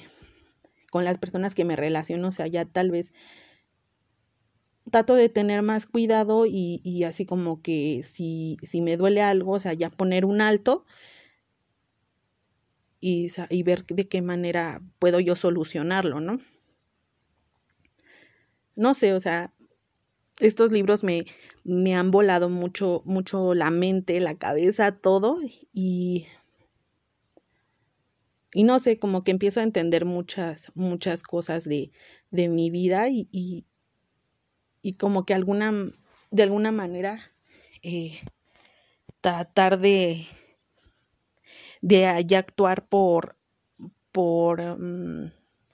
con 0.91 1.05
las 1.05 1.19
personas 1.19 1.55
que 1.55 1.65
me 1.65 1.77
relaciono, 1.77 2.29
o 2.29 2.33
sea, 2.33 2.47
ya 2.47 2.65
tal 2.65 2.91
vez 2.91 3.13
trato 4.91 5.15
de 5.15 5.29
tener 5.29 5.63
más 5.63 5.87
cuidado 5.87 6.45
y, 6.47 7.05
así 7.05 7.27
como 7.27 7.63
que 7.63 8.03
si, 8.05 8.57
si, 8.63 8.81
me 8.81 8.97
duele 8.97 9.23
algo, 9.23 9.53
o 9.53 9.61
sea, 9.61 9.73
ya 9.75 9.91
poner 9.91 10.25
un 10.25 10.41
alto 10.41 10.85
y, 13.01 13.31
y, 13.51 13.63
ver 13.63 13.85
de 13.87 14.09
qué 14.09 14.23
manera 14.23 14.83
puedo 14.99 15.21
yo 15.21 15.37
solucionarlo, 15.37 16.21
¿no? 16.21 16.41
No 18.75 18.95
sé, 18.95 19.15
o 19.15 19.21
sea, 19.21 19.53
estos 20.39 20.71
libros 20.71 21.03
me, 21.03 21.25
me 21.65 21.95
han 21.95 22.11
volado 22.11 22.49
mucho, 22.49 23.03
mucho 23.07 23.55
la 23.55 23.71
mente, 23.71 24.21
la 24.21 24.37
cabeza, 24.37 24.93
todo 24.93 25.39
y 25.73 26.27
y 28.55 28.63
no 28.63 28.79
sé, 28.79 28.99
como 28.99 29.23
que 29.23 29.33
empiezo 29.33 29.61
a 29.61 29.65
entender 29.65 30.07
muchas, 30.07 30.73
muchas 30.75 31.23
cosas 31.23 31.65
de, 31.65 31.91
de 32.31 32.49
mi 32.49 32.71
vida 32.71 33.11
y 33.11 33.67
como 34.95 35.25
que 35.25 35.35
alguna, 35.35 35.73
de 36.31 36.43
alguna 36.43 36.73
manera 36.73 37.21
eh, 37.83 38.21
tratar 39.21 39.79
de, 39.79 40.27
de 41.83 42.37
actuar 42.37 42.87
por, 42.87 43.37
por, 44.13 44.61
mm, 44.79 45.33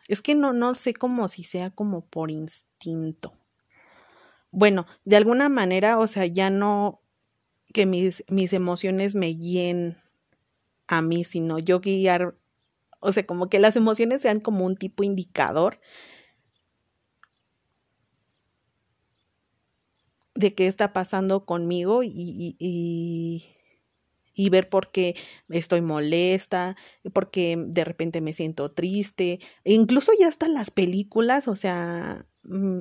es 0.08 0.22
que 0.22 0.34
no, 0.34 0.52
no 0.52 0.74
sé 0.74 0.94
cómo 0.94 1.28
si 1.28 1.44
sea 1.44 1.70
como 1.70 2.04
por 2.04 2.30
instinto. 2.30 3.32
Bueno, 4.50 4.86
de 5.04 5.16
alguna 5.16 5.48
manera, 5.48 5.98
o 5.98 6.06
sea, 6.06 6.26
ya 6.26 6.50
no 6.50 7.00
que 7.72 7.86
mis, 7.86 8.24
mis 8.28 8.52
emociones 8.52 9.14
me 9.14 9.28
guíen 9.28 9.96
a 10.86 11.00
mí, 11.00 11.24
sino 11.24 11.58
yo 11.58 11.80
guiar, 11.80 12.36
o 13.00 13.12
sea, 13.12 13.26
como 13.26 13.48
que 13.48 13.58
las 13.58 13.76
emociones 13.76 14.22
sean 14.22 14.40
como 14.40 14.66
un 14.66 14.76
tipo 14.76 15.02
indicador 15.02 15.80
de 20.42 20.54
qué 20.54 20.66
está 20.66 20.92
pasando 20.92 21.46
conmigo 21.46 22.02
y, 22.02 22.56
y, 22.58 23.44
y, 24.34 24.50
ver 24.50 24.68
por 24.68 24.90
qué 24.90 25.16
estoy 25.48 25.80
molesta, 25.80 26.76
por 27.14 27.30
qué 27.30 27.56
de 27.58 27.84
repente 27.84 28.20
me 28.20 28.34
siento 28.34 28.70
triste. 28.72 29.40
E 29.64 29.72
incluso 29.72 30.12
ya 30.18 30.28
hasta 30.28 30.48
las 30.48 30.70
películas, 30.70 31.48
o 31.48 31.56
sea, 31.56 32.26
mm, 32.42 32.80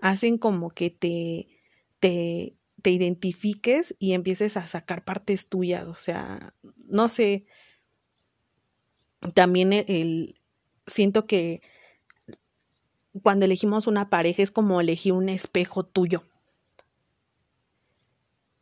hacen 0.00 0.36
como 0.36 0.70
que 0.70 0.90
te, 0.90 1.48
te, 2.00 2.56
te 2.82 2.90
identifiques 2.90 3.94
y 3.98 4.12
empieces 4.12 4.56
a 4.56 4.66
sacar 4.66 5.04
partes 5.04 5.48
tuyas, 5.48 5.86
o 5.86 5.94
sea, 5.94 6.54
no 6.76 7.08
sé, 7.08 7.46
también 9.34 9.72
siento 10.86 11.26
que 11.26 11.62
cuando 13.20 13.44
elegimos 13.44 13.86
una 13.86 14.08
pareja 14.08 14.42
es 14.42 14.50
como 14.50 14.80
elegir 14.80 15.12
un 15.12 15.28
espejo 15.28 15.84
tuyo. 15.84 16.24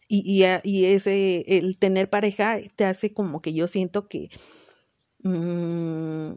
Y, 0.08 0.22
y, 0.26 0.44
y, 0.64 0.86
ese, 0.86 1.44
el 1.46 1.78
tener 1.78 2.10
pareja 2.10 2.58
te 2.74 2.84
hace 2.84 3.14
como 3.14 3.40
que 3.40 3.52
yo 3.52 3.68
siento 3.68 4.08
que 4.08 4.28
mmm, 5.22 6.32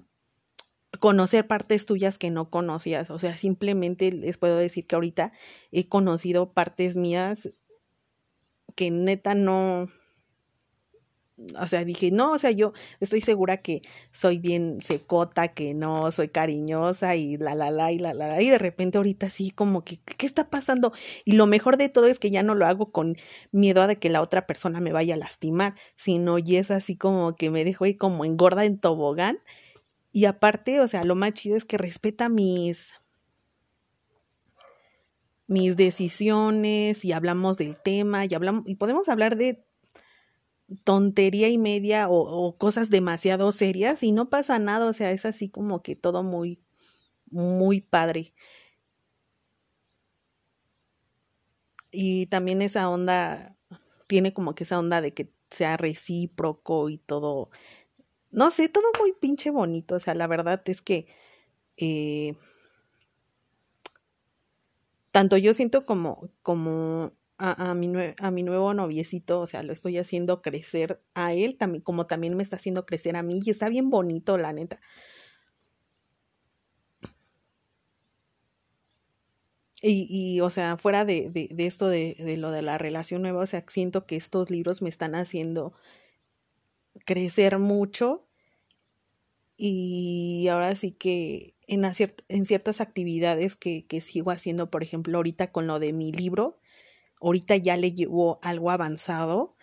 conocer 0.99 1.47
partes 1.47 1.85
tuyas 1.87 2.19
que 2.19 2.29
no 2.29 2.49
conocías. 2.51 3.09
O 3.09 3.17
sea, 3.17 3.35
simplemente 3.35 4.11
les 4.11 4.37
puedo 4.37 4.57
decir 4.57 4.85
que 4.85 4.95
ahorita 4.95 5.33
he 5.71 5.87
conocido 5.87 6.53
partes 6.53 6.97
mías 6.97 7.51
que 8.75 8.91
neta 8.91 9.35
no, 9.35 9.89
o 11.59 11.67
sea, 11.67 11.83
dije, 11.83 12.11
no, 12.11 12.33
o 12.33 12.37
sea, 12.37 12.51
yo 12.51 12.73
estoy 12.99 13.21
segura 13.21 13.57
que 13.57 13.81
soy 14.11 14.37
bien 14.37 14.81
secota, 14.81 15.47
que 15.49 15.73
no 15.73 16.11
soy 16.11 16.29
cariñosa 16.29 17.15
y 17.15 17.37
la, 17.37 17.55
la, 17.55 17.71
la, 17.71 17.91
y 17.91 17.99
la, 17.99 18.13
la, 18.13 18.27
la, 18.27 18.41
y 18.41 18.49
de 18.49 18.59
repente 18.59 18.97
ahorita 18.97 19.29
sí, 19.29 19.51
como 19.51 19.83
que, 19.83 19.97
¿qué 19.97 20.25
está 20.25 20.49
pasando? 20.49 20.93
Y 21.25 21.33
lo 21.33 21.47
mejor 21.47 21.77
de 21.77 21.89
todo 21.89 22.05
es 22.05 22.19
que 22.19 22.29
ya 22.29 22.43
no 22.43 22.55
lo 22.55 22.65
hago 22.67 22.91
con 22.91 23.17
miedo 23.51 23.81
a 23.81 23.87
de 23.87 23.97
que 23.97 24.09
la 24.09 24.21
otra 24.21 24.45
persona 24.45 24.79
me 24.79 24.91
vaya 24.91 25.15
a 25.15 25.17
lastimar, 25.17 25.75
sino 25.95 26.37
y 26.37 26.57
es 26.57 26.71
así 26.71 26.95
como 26.95 27.35
que 27.35 27.49
me 27.49 27.65
dejo 27.65 27.85
ir 27.85 27.97
como 27.97 28.25
engorda 28.25 28.65
en 28.65 28.79
tobogán. 28.79 29.39
Y 30.11 30.25
aparte, 30.25 30.79
o 30.79 30.87
sea, 30.87 31.03
lo 31.03 31.15
más 31.15 31.33
chido 31.33 31.57
es 31.57 31.65
que 31.65 31.79
respeta 31.79 32.29
mis, 32.29 32.93
mis 35.47 35.75
decisiones 35.77 37.03
y 37.03 37.11
hablamos 37.11 37.57
del 37.57 37.75
tema 37.77 38.25
y 38.25 38.35
hablamos, 38.35 38.63
y 38.67 38.75
podemos 38.75 39.09
hablar 39.09 39.35
de 39.35 39.65
tontería 40.83 41.49
y 41.49 41.57
media 41.57 42.07
o, 42.09 42.57
cosas 42.57 42.89
demasiado 42.89 43.51
serias 43.51 44.03
y 44.03 44.11
no 44.11 44.29
pasa 44.29 44.59
nada, 44.59 44.85
o 44.87 44.93
sea, 44.93 45.11
es 45.11 45.25
así 45.25 45.49
como 45.49 45.81
que 45.83 45.95
todo 45.95 46.23
muy, 46.23 46.59
muy 47.31 47.81
padre. 47.81 48.33
Y 51.91 52.25
también 52.27 52.61
esa 52.61 52.89
onda, 52.89 53.55
tiene 54.07 54.33
como 54.33 54.55
que 54.55 54.63
esa 54.63 54.79
onda 54.79 55.01
de 55.01 55.13
que 55.13 55.31
sea 55.49 55.77
recíproco 55.77 56.89
y 56.89 56.97
todo, 56.97 57.49
no 58.31 58.49
sé, 58.51 58.69
todo 58.69 58.85
muy 58.99 59.13
pinche 59.13 59.51
bonito, 59.51 59.95
o 59.95 59.99
sea, 59.99 60.15
la 60.15 60.27
verdad 60.27 60.61
es 60.65 60.81
que 60.81 61.07
eh, 61.77 62.35
tanto 65.11 65.37
yo 65.37 65.53
siento 65.53 65.85
como, 65.85 66.29
como 66.41 67.13
a, 67.51 67.73
mi 67.75 67.91
a 68.19 68.31
mi 68.31 68.43
nuevo 68.43 68.73
noviecito, 68.73 69.39
o 69.41 69.47
sea, 69.47 69.63
lo 69.63 69.73
estoy 69.73 69.97
haciendo 69.97 70.41
crecer 70.41 71.01
a 71.13 71.33
él, 71.33 71.57
también, 71.57 71.81
como 71.83 72.07
también 72.07 72.35
me 72.37 72.43
está 72.43 72.55
haciendo 72.57 72.85
crecer 72.85 73.15
a 73.17 73.23
mí, 73.23 73.41
y 73.45 73.49
está 73.49 73.69
bien 73.69 73.89
bonito, 73.89 74.37
la 74.37 74.53
neta. 74.53 74.79
Y, 79.81 80.07
y, 80.09 80.39
o 80.41 80.49
sea, 80.49 80.77
fuera 80.77 81.03
de, 81.03 81.29
de, 81.29 81.49
de 81.51 81.65
esto 81.65 81.89
de, 81.89 82.15
de, 82.17 82.37
lo 82.37 82.51
de 82.51 82.61
la 82.61 82.77
relación 82.77 83.21
nueva, 83.21 83.41
o 83.43 83.45
sea, 83.45 83.65
siento 83.67 84.05
que 84.05 84.15
estos 84.15 84.49
libros 84.49 84.81
me 84.81 84.89
están 84.89 85.13
haciendo 85.13 85.73
crecer 87.05 87.59
mucho 87.59 88.27
y 89.57 90.47
ahora 90.49 90.75
sí 90.75 90.91
que 90.91 91.55
en, 91.67 91.83
en 91.85 92.45
ciertas 92.45 92.81
actividades 92.81 93.55
que, 93.55 93.85
que 93.85 94.01
sigo 94.01 94.31
haciendo, 94.31 94.69
por 94.69 94.83
ejemplo, 94.83 95.17
ahorita 95.17 95.51
con 95.51 95.67
lo 95.67 95.79
de 95.79 95.93
mi 95.93 96.11
libro, 96.11 96.59
ahorita 97.23 97.57
ya 97.57 97.77
le 97.77 97.93
llevo 97.93 98.39
algo 98.41 98.71
avanzado 98.71 99.55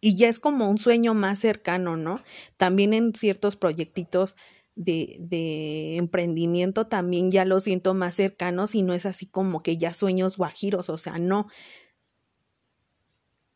y 0.00 0.16
ya 0.16 0.28
es 0.28 0.38
como 0.40 0.68
un 0.68 0.78
sueño 0.78 1.14
más 1.14 1.40
cercano, 1.40 1.96
¿no? 1.96 2.20
También 2.56 2.94
en 2.94 3.14
ciertos 3.14 3.56
proyectitos 3.56 4.36
de, 4.76 5.16
de 5.20 5.96
emprendimiento 5.96 6.86
también 6.86 7.30
ya 7.30 7.44
lo 7.44 7.60
siento 7.60 7.94
más 7.94 8.14
cercanos 8.14 8.74
y 8.74 8.82
no 8.82 8.92
es 8.94 9.06
así 9.06 9.26
como 9.26 9.60
que 9.60 9.78
ya 9.78 9.92
sueños 9.94 10.36
guajiros, 10.36 10.90
o 10.90 10.98
sea, 10.98 11.18
no, 11.18 11.48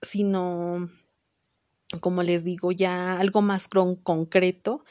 sino, 0.03 0.91
como 2.00 2.23
les 2.23 2.45
digo, 2.45 2.73
ya 2.73 3.19
algo 3.19 3.43
más 3.43 3.69
concreto 4.03 4.85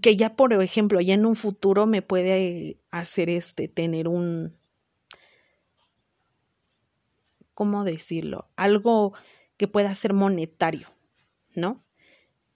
que 0.00 0.16
ya 0.16 0.36
por 0.36 0.52
ejemplo 0.52 1.00
ya 1.00 1.14
en 1.14 1.26
un 1.26 1.36
futuro 1.36 1.86
me 1.86 2.02
puede 2.02 2.78
hacer 2.90 3.28
este 3.28 3.68
tener 3.68 4.08
un 4.08 4.56
cómo 7.54 7.84
decirlo 7.84 8.48
algo 8.56 9.12
que 9.56 9.68
pueda 9.68 9.94
ser 9.94 10.14
monetario 10.14 10.88
no 11.54 11.84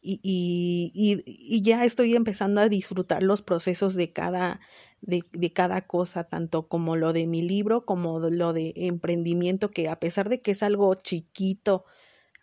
y, 0.09 0.93
y, 0.95 1.25
y, 1.27 1.63
ya 1.63 1.85
estoy 1.85 2.15
empezando 2.15 2.61
a 2.61 2.69
disfrutar 2.69 3.25
los 3.25 3.43
procesos 3.43 3.97
de 3.97 4.13
cada, 4.13 4.61
de, 5.01 5.25
de, 5.33 5.53
cada 5.53 5.81
cosa, 5.81 6.23
tanto 6.23 6.69
como 6.69 6.95
lo 6.95 7.13
de 7.13 7.27
mi 7.27 7.43
libro, 7.43 7.85
como 7.85 8.21
lo 8.21 8.53
de 8.53 8.73
emprendimiento, 8.77 9.73
que 9.73 9.89
a 9.89 9.99
pesar 9.99 10.29
de 10.29 10.41
que 10.41 10.53
es 10.53 10.63
algo 10.63 10.95
chiquito 10.95 11.87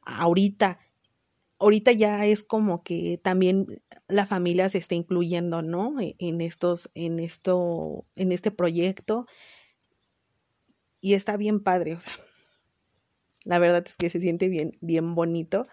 ahorita, 0.02 0.80
ahorita 1.60 1.92
ya 1.92 2.26
es 2.26 2.44
como 2.44 2.84
que 2.84 3.20
también 3.24 3.82
la 4.08 4.26
familia 4.26 4.70
se 4.70 4.78
está 4.78 4.96
incluyendo, 4.96 5.62
¿no? 5.62 6.00
E, 6.00 6.16
en 6.20 6.42
estos, 6.42 6.92
en 6.96 7.20
esto, 7.20 8.06
en 8.16 8.32
este 8.32 8.52
proyecto. 8.52 9.26
Y 11.02 11.14
está 11.16 11.38
bien 11.38 11.60
padre, 11.60 11.96
o 11.96 12.00
sea, 12.00 12.14
la 13.46 13.60
verdad 13.60 13.84
es 13.86 13.98
que 13.98 14.10
se 14.10 14.20
siente 14.22 14.48
bien, 14.48 14.78
bien 14.82 15.16
bonito. 15.16 15.64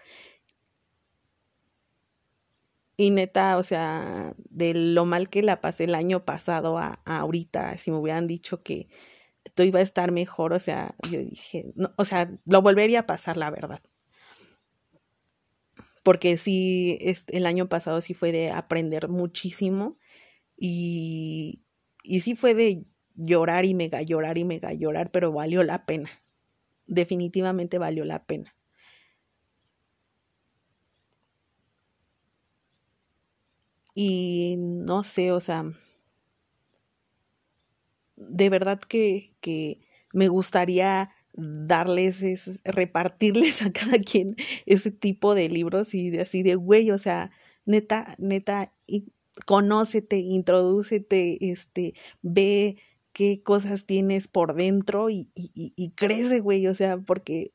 Y 2.97 3.09
neta, 3.09 3.57
o 3.57 3.63
sea, 3.63 4.35
de 4.49 4.73
lo 4.73 5.05
mal 5.05 5.29
que 5.29 5.41
la 5.41 5.59
pasé 5.61 5.85
el 5.85 5.95
año 5.95 6.23
pasado 6.25 6.77
a, 6.77 7.01
ahorita, 7.05 7.77
si 7.77 7.89
me 7.91 7.97
hubieran 7.97 8.27
dicho 8.27 8.61
que 8.61 8.89
todo 9.55 9.67
iba 9.67 9.79
a 9.79 9.83
estar 9.83 10.11
mejor, 10.11 10.53
o 10.53 10.59
sea, 10.59 10.95
yo 11.09 11.19
dije, 11.19 11.73
no, 11.75 11.93
o 11.97 12.05
sea, 12.05 12.31
lo 12.45 12.61
volvería 12.61 13.01
a 13.01 13.07
pasar, 13.07 13.37
la 13.37 13.51
verdad. 13.51 13.81
Porque 16.03 16.37
sí, 16.37 16.97
el 17.27 17.45
año 17.45 17.69
pasado 17.69 18.01
sí 18.01 18.13
fue 18.13 18.31
de 18.31 18.51
aprender 18.51 19.07
muchísimo 19.09 19.97
y, 20.57 21.63
y 22.03 22.21
sí 22.21 22.35
fue 22.35 22.55
de 22.55 22.85
llorar 23.15 23.65
y 23.65 23.75
mega 23.75 24.01
llorar 24.03 24.37
y 24.37 24.45
mega 24.45 24.73
llorar, 24.73 25.11
pero 25.11 25.31
valió 25.33 25.63
la 25.63 25.85
pena. 25.85 26.09
Definitivamente 26.87 27.79
valió 27.79 28.05
la 28.05 28.25
pena. 28.25 28.55
Y 33.95 34.55
no 34.59 35.03
sé, 35.03 35.31
o 35.31 35.39
sea, 35.39 35.63
de 38.15 38.49
verdad 38.49 38.79
que, 38.79 39.35
que 39.41 39.81
me 40.13 40.27
gustaría 40.27 41.09
darles, 41.33 42.21
es, 42.23 42.61
repartirles 42.63 43.61
a 43.61 43.71
cada 43.71 43.99
quien 43.99 44.35
ese 44.65 44.91
tipo 44.91 45.35
de 45.35 45.49
libros 45.49 45.93
y 45.93 46.09
de 46.09 46.21
así 46.21 46.43
de 46.43 46.55
güey, 46.55 46.91
o 46.91 46.97
sea, 46.97 47.31
neta, 47.65 48.15
neta, 48.17 48.73
y 48.87 49.11
conócete, 49.45 50.17
introdúcete, 50.17 51.51
este, 51.51 51.93
ve 52.21 52.77
qué 53.13 53.41
cosas 53.43 53.85
tienes 53.85 54.27
por 54.27 54.55
dentro 54.55 55.09
y, 55.09 55.29
y, 55.35 55.73
y 55.75 55.91
crece, 55.91 56.39
güey, 56.39 56.67
o 56.67 56.75
sea, 56.75 56.97
porque 56.97 57.53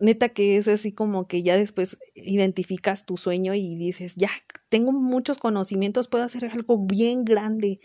neta 0.00 0.30
que 0.30 0.56
es 0.56 0.66
así 0.66 0.92
como 0.92 1.28
que 1.28 1.42
ya 1.42 1.56
después 1.56 1.98
identificas 2.14 3.06
tu 3.06 3.16
sueño 3.16 3.54
y 3.54 3.76
dices, 3.76 4.14
ya, 4.16 4.30
tengo 4.68 4.92
muchos 4.92 5.38
conocimientos, 5.38 6.08
puedo 6.08 6.24
hacer 6.24 6.46
algo 6.46 6.78
bien 6.78 7.24
grande 7.24 7.80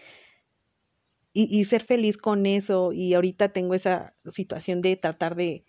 y, 1.37 1.65
ser 1.65 1.83
feliz 1.83 2.17
con 2.17 2.45
eso. 2.45 2.93
Y 2.93 3.13
ahorita 3.13 3.49
tengo 3.49 3.73
esa 3.73 4.15
situación 4.25 4.81
de 4.81 4.95
tratar 4.95 5.35
de, 5.35 5.65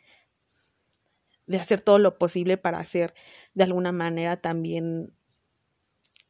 de 1.46 1.58
hacer 1.58 1.80
todo 1.80 1.98
lo 1.98 2.18
posible 2.18 2.56
para 2.56 2.84
ser 2.86 3.14
de 3.54 3.64
alguna 3.64 3.90
manera 3.90 4.40
también 4.40 5.12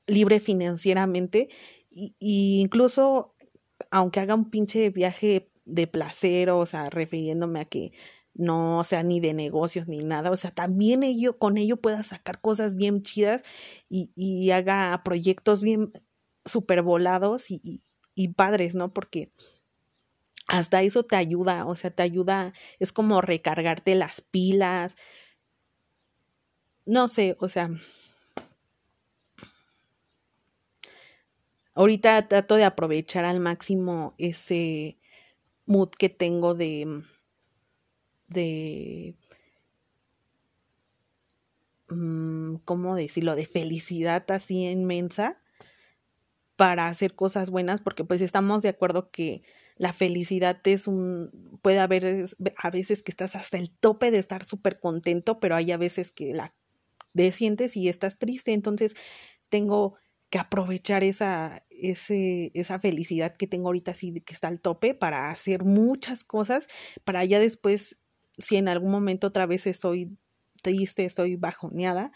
libre 0.07 0.41
financieramente 0.41 1.51
y, 1.91 2.15
incluso 2.19 3.35
aunque 3.91 4.21
haga 4.21 4.35
un 4.35 4.51
pinche 4.51 4.89
viaje 4.91 5.51
de 5.67 5.87
placer, 5.87 6.51
o 6.51 6.65
sea, 6.65 6.89
refiriéndome 6.89 7.61
a 7.61 7.65
que 7.67 7.93
no 8.33 8.85
sea 8.85 9.03
ni 9.03 9.21
de 9.21 9.35
negocios 9.35 9.87
ni 9.89 9.99
nada, 9.99 10.31
o 10.31 10.37
sea, 10.37 10.51
también 10.51 11.03
ello, 11.03 11.39
con 11.39 11.59
ello 11.59 11.77
pueda 11.79 12.03
sacar 12.03 12.41
cosas 12.41 12.77
bien 12.77 13.03
chidas 13.03 13.43
y, 13.89 14.13
y 14.15 14.51
haga 14.51 15.03
proyectos 15.05 15.63
bien 15.63 15.93
super 16.47 16.83
volados 16.83 17.51
y, 17.51 17.83
y, 18.17 18.29
padres, 18.31 18.75
¿no? 18.75 18.93
Porque 18.93 19.31
hasta 20.49 20.83
eso 20.83 21.03
te 21.05 21.17
ayuda, 21.17 21.67
o 21.67 21.75
sea, 21.75 21.91
te 21.91 22.03
ayuda, 22.03 22.53
es 22.79 22.93
como 22.93 23.21
recargarte 23.21 23.95
las 23.97 24.21
pilas, 24.21 24.97
no 26.87 27.09
sé, 27.09 27.37
o 27.41 27.49
sea, 27.49 27.69
ahorita 31.75 32.27
trato 32.29 32.57
de 32.57 32.65
aprovechar 32.65 33.25
al 33.25 33.41
máximo 33.41 34.15
ese 34.19 34.99
mood 35.67 35.91
que 35.91 36.09
tengo 36.09 36.55
de 36.55 37.03
de, 38.29 39.17
mm, 41.89 42.57
¿cómo 42.65 42.97
decirlo?, 42.97 43.37
de 43.37 43.47
felicidad 43.47 44.25
así 44.31 44.65
inmensa 44.67 45.41
para 46.57 46.89
hacer 46.89 47.15
cosas 47.15 47.51
buenas, 47.51 47.81
porque 47.81 48.05
pues 48.05 48.21
estamos 48.21 48.63
de 48.63 48.71
acuerdo 48.71 49.11
que 49.11 49.43
la 49.77 49.93
felicidad 49.93 50.61
es 50.65 50.89
un, 50.89 51.59
puede 51.63 51.79
haber 51.79 52.27
a 52.57 52.71
veces 52.71 53.03
que 53.03 53.13
estás 53.13 53.37
hasta 53.37 53.59
el 53.59 53.71
tope 53.71 54.11
de 54.11 54.19
estar 54.19 54.45
súper 54.45 54.81
contento, 54.81 55.39
pero 55.39 55.55
hay 55.55 55.71
a 55.73 55.77
veces 55.77 56.11
que 56.11 56.33
la 56.35 56.55
sientes 57.33 57.77
y 57.77 57.89
estás 57.89 58.19
triste, 58.19 58.53
entonces 58.53 58.95
tengo 59.49 59.97
que 60.29 60.39
aprovechar 60.39 61.05
esa, 61.05 61.65
ese, 61.71 62.51
esa 62.55 62.79
felicidad 62.79 63.35
que 63.35 63.47
tengo 63.47 63.69
ahorita 63.69 63.93
así 63.93 64.13
que 64.21 64.35
está 64.35 64.49
al 64.49 64.61
tope 64.61 64.95
para 64.95 65.31
hacer 65.31 65.65
muchas 65.65 66.25
cosas, 66.25 66.69
para 67.05 67.25
ya 67.25 67.39
después 67.39 67.97
si 68.39 68.57
en 68.57 68.69
algún 68.69 68.91
momento 68.91 69.29
otra 69.29 69.47
vez 69.47 69.67
estoy 69.67 70.17
triste, 70.63 71.05
estoy 71.05 71.37
bajoneada, 71.37 72.13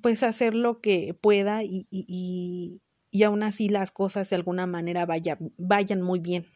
pues 0.00 0.22
hacer 0.22 0.54
lo 0.54 0.80
que 0.80 1.14
pueda 1.14 1.62
y, 1.62 1.86
y, 1.90 2.06
y, 2.08 2.82
y 3.14 3.22
aún 3.22 3.44
así 3.44 3.68
las 3.68 3.92
cosas 3.92 4.28
de 4.28 4.34
alguna 4.34 4.66
manera 4.66 5.06
vaya, 5.06 5.38
vayan 5.56 6.02
muy 6.02 6.18
bien. 6.18 6.46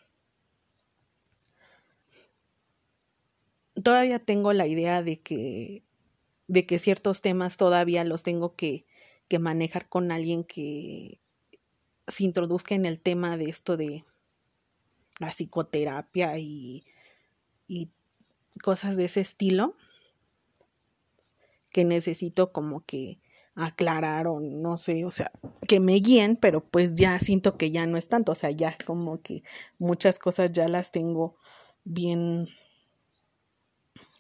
Todavía 3.81 4.19
tengo 4.19 4.53
la 4.53 4.67
idea 4.67 5.05
de 5.05 5.21
que, 5.21 5.85
de 6.49 6.67
que 6.67 6.81
ciertos 6.81 7.21
temas 7.21 7.59
todavía 7.59 8.03
los 8.03 8.25
tengo 8.25 8.57
que, 8.57 8.87
que 9.29 9.39
manejar 9.39 9.89
con 9.89 10.11
alguien 10.11 10.43
que 10.43 11.21
se 12.09 12.25
introduzca 12.25 12.75
en 12.75 12.87
el 12.87 12.99
tema 12.99 13.37
de 13.37 13.45
esto 13.45 13.77
de, 13.77 14.05
la 15.21 15.29
psicoterapia 15.29 16.39
y, 16.39 16.85
y 17.69 17.93
cosas 18.65 18.97
de 18.97 19.05
ese 19.05 19.21
estilo 19.21 19.77
que 21.71 21.85
necesito 21.85 22.53
como 22.53 22.85
que 22.85 23.21
aclarar 23.59 24.29
o 24.29 24.39
no 24.41 24.77
sé, 24.77 25.05
o 25.05 25.11
sea, 25.11 25.33
que 25.67 25.81
me 25.81 25.95
guíen, 25.95 26.37
pero 26.37 26.61
pues 26.61 26.95
ya 26.95 27.19
siento 27.19 27.59
que 27.59 27.73
ya 27.73 27.87
no 27.87 27.99
es 27.99 28.09
tanto, 28.09 28.33
o 28.33 28.35
sea, 28.37 28.53
ya 28.53 28.77
como 28.87 29.21
que 29.21 29.43
muchas 29.79 30.21
cosas 30.21 30.53
ya 30.53 30.69
las 30.69 30.93
tengo 30.93 31.37
bien 31.85 32.49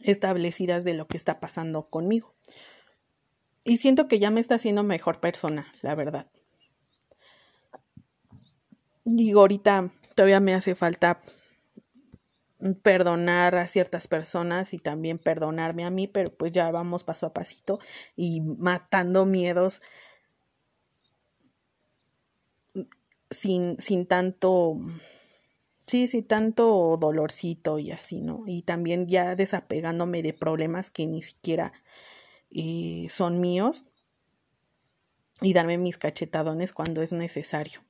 establecidas 0.00 0.82
de 0.82 0.94
lo 0.94 1.06
que 1.06 1.16
está 1.16 1.38
pasando 1.38 1.86
conmigo. 1.86 2.34
Y 3.62 3.76
siento 3.76 4.08
que 4.08 4.18
ya 4.18 4.30
me 4.30 4.40
está 4.40 4.56
haciendo 4.56 4.82
mejor 4.82 5.20
persona, 5.20 5.72
la 5.82 5.94
verdad. 5.94 6.26
Digo, 9.04 9.40
ahorita 9.40 9.92
todavía 10.16 10.40
me 10.40 10.54
hace 10.54 10.74
falta 10.74 11.20
perdonar 12.82 13.56
a 13.56 13.68
ciertas 13.68 14.08
personas 14.08 14.74
y 14.74 14.78
también 14.78 15.18
perdonarme 15.18 15.84
a 15.84 15.90
mí, 15.90 16.08
pero 16.08 16.32
pues 16.36 16.52
ya 16.52 16.70
vamos 16.70 17.04
paso 17.04 17.26
a 17.26 17.32
pasito 17.32 17.78
y 18.16 18.40
matando 18.40 19.24
miedos 19.26 19.80
sin, 23.30 23.80
sin 23.80 24.06
tanto, 24.06 24.76
sí, 25.86 26.08
sin 26.08 26.26
tanto 26.26 26.96
dolorcito 26.98 27.78
y 27.78 27.92
así, 27.92 28.20
¿no? 28.20 28.42
Y 28.46 28.62
también 28.62 29.06
ya 29.06 29.36
desapegándome 29.36 30.22
de 30.22 30.34
problemas 30.34 30.90
que 30.90 31.06
ni 31.06 31.22
siquiera 31.22 31.72
eh, 32.50 33.06
son 33.10 33.40
míos 33.40 33.84
y 35.40 35.52
darme 35.52 35.78
mis 35.78 35.98
cachetadones 35.98 36.72
cuando 36.72 37.02
es 37.02 37.12
necesario. 37.12 37.80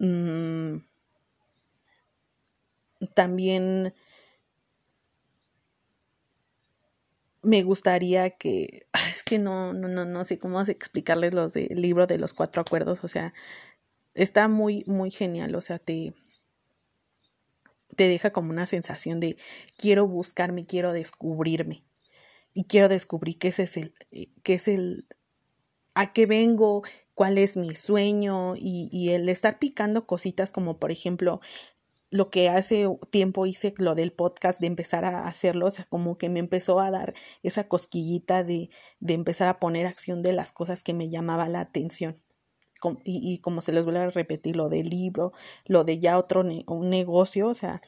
Mm, 0.00 0.87
también 3.14 3.94
me 7.42 7.62
gustaría 7.62 8.30
que, 8.30 8.86
es 9.10 9.22
que 9.24 9.38
no, 9.38 9.72
no, 9.72 9.88
no, 9.88 10.04
no 10.04 10.24
sé 10.24 10.38
cómo 10.38 10.60
explicarles 10.60 11.34
los 11.34 11.52
del 11.52 11.80
libro 11.80 12.06
de 12.06 12.18
los 12.18 12.34
cuatro 12.34 12.62
acuerdos, 12.62 13.00
o 13.04 13.08
sea, 13.08 13.32
está 14.14 14.48
muy, 14.48 14.84
muy 14.86 15.10
genial, 15.10 15.54
o 15.54 15.60
sea, 15.60 15.78
te, 15.78 16.14
te 17.96 18.08
deja 18.08 18.32
como 18.32 18.50
una 18.50 18.66
sensación 18.66 19.20
de 19.20 19.36
quiero 19.76 20.06
buscarme, 20.06 20.66
quiero 20.66 20.92
descubrirme 20.92 21.84
y 22.54 22.64
quiero 22.64 22.88
descubrir 22.88 23.38
qué 23.38 23.48
es 23.48 23.76
el, 23.76 23.94
eh, 24.10 24.28
qué 24.42 24.54
es 24.54 24.68
el, 24.68 25.06
a 25.94 26.12
qué 26.12 26.26
vengo, 26.26 26.82
cuál 27.14 27.38
es 27.38 27.56
mi 27.56 27.74
sueño 27.76 28.56
y, 28.56 28.88
y 28.92 29.10
el 29.10 29.28
estar 29.28 29.58
picando 29.58 30.06
cositas 30.06 30.52
como 30.52 30.78
por 30.78 30.92
ejemplo 30.92 31.40
lo 32.10 32.30
que 32.30 32.48
hace 32.48 32.86
tiempo 33.10 33.46
hice 33.46 33.74
lo 33.78 33.94
del 33.94 34.12
podcast 34.12 34.60
de 34.60 34.66
empezar 34.66 35.04
a 35.04 35.26
hacerlo, 35.26 35.66
o 35.66 35.70
sea, 35.70 35.84
como 35.84 36.16
que 36.16 36.28
me 36.28 36.40
empezó 36.40 36.80
a 36.80 36.90
dar 36.90 37.14
esa 37.42 37.68
cosquillita 37.68 38.44
de, 38.44 38.70
de 39.00 39.14
empezar 39.14 39.48
a 39.48 39.60
poner 39.60 39.86
acción 39.86 40.22
de 40.22 40.32
las 40.32 40.52
cosas 40.52 40.82
que 40.82 40.94
me 40.94 41.10
llamaba 41.10 41.48
la 41.48 41.60
atención. 41.60 42.20
Y, 43.04 43.20
y 43.34 43.38
como 43.38 43.60
se 43.60 43.72
les 43.72 43.84
vuelve 43.84 44.00
a 44.00 44.10
repetir, 44.10 44.56
lo 44.56 44.68
del 44.68 44.88
libro, 44.88 45.32
lo 45.66 45.84
de 45.84 45.98
ya 45.98 46.16
otro 46.16 46.42
un 46.42 46.90
negocio, 46.90 47.48
o 47.48 47.54
sea, 47.54 47.82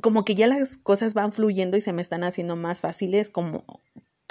como 0.00 0.24
que 0.24 0.34
ya 0.34 0.46
las 0.46 0.76
cosas 0.76 1.14
van 1.14 1.32
fluyendo 1.32 1.76
y 1.76 1.80
se 1.80 1.92
me 1.92 2.02
están 2.02 2.24
haciendo 2.24 2.56
más 2.56 2.80
fáciles, 2.80 3.30
como 3.30 3.64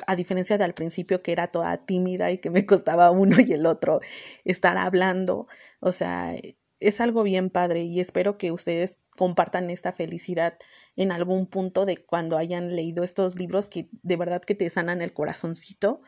a 0.05 0.15
diferencia 0.15 0.57
de 0.57 0.63
al 0.63 0.73
principio 0.73 1.21
que 1.23 1.31
era 1.31 1.47
toda 1.47 1.77
tímida 1.77 2.31
y 2.31 2.37
que 2.39 2.49
me 2.49 2.65
costaba 2.65 3.11
uno 3.11 3.37
y 3.39 3.53
el 3.53 3.65
otro 3.65 3.99
estar 4.45 4.77
hablando, 4.77 5.47
o 5.79 5.91
sea, 5.91 6.35
es 6.79 7.01
algo 7.01 7.23
bien 7.23 7.49
padre 7.49 7.83
y 7.83 7.99
espero 7.99 8.37
que 8.37 8.51
ustedes 8.51 8.99
compartan 9.15 9.69
esta 9.69 9.93
felicidad 9.93 10.57
en 10.95 11.11
algún 11.11 11.47
punto 11.47 11.85
de 11.85 11.97
cuando 11.97 12.37
hayan 12.37 12.75
leído 12.75 13.03
estos 13.03 13.35
libros 13.35 13.65
que 13.65 13.89
de 14.03 14.15
verdad 14.15 14.41
que 14.41 14.55
te 14.55 14.69
sanan 14.69 15.01
el 15.01 15.13
corazoncito. 15.13 16.01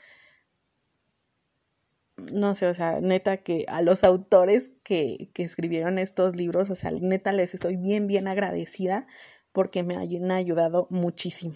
No 2.34 2.53
sé, 2.53 2.67
o 2.67 2.73
sea, 2.73 2.99
neta 3.01 3.38
que 3.38 3.65
a 3.69 3.82
los 3.82 4.03
autores 4.03 4.71
que, 4.84 5.32
que 5.34 5.43
escribieron 5.43 5.97
estos 5.97 6.36
libros, 6.36 6.69
o 6.69 6.75
sea, 6.75 6.91
neta 6.91 7.32
les 7.32 7.53
estoy 7.53 7.77
bien, 7.77 8.08
bien 8.08 8.27
agradecida 8.27 9.08
porque 9.53 9.84
me 9.84 9.95
han 9.95 10.32
ayudado 10.32 10.88
muchísimo. 10.91 11.55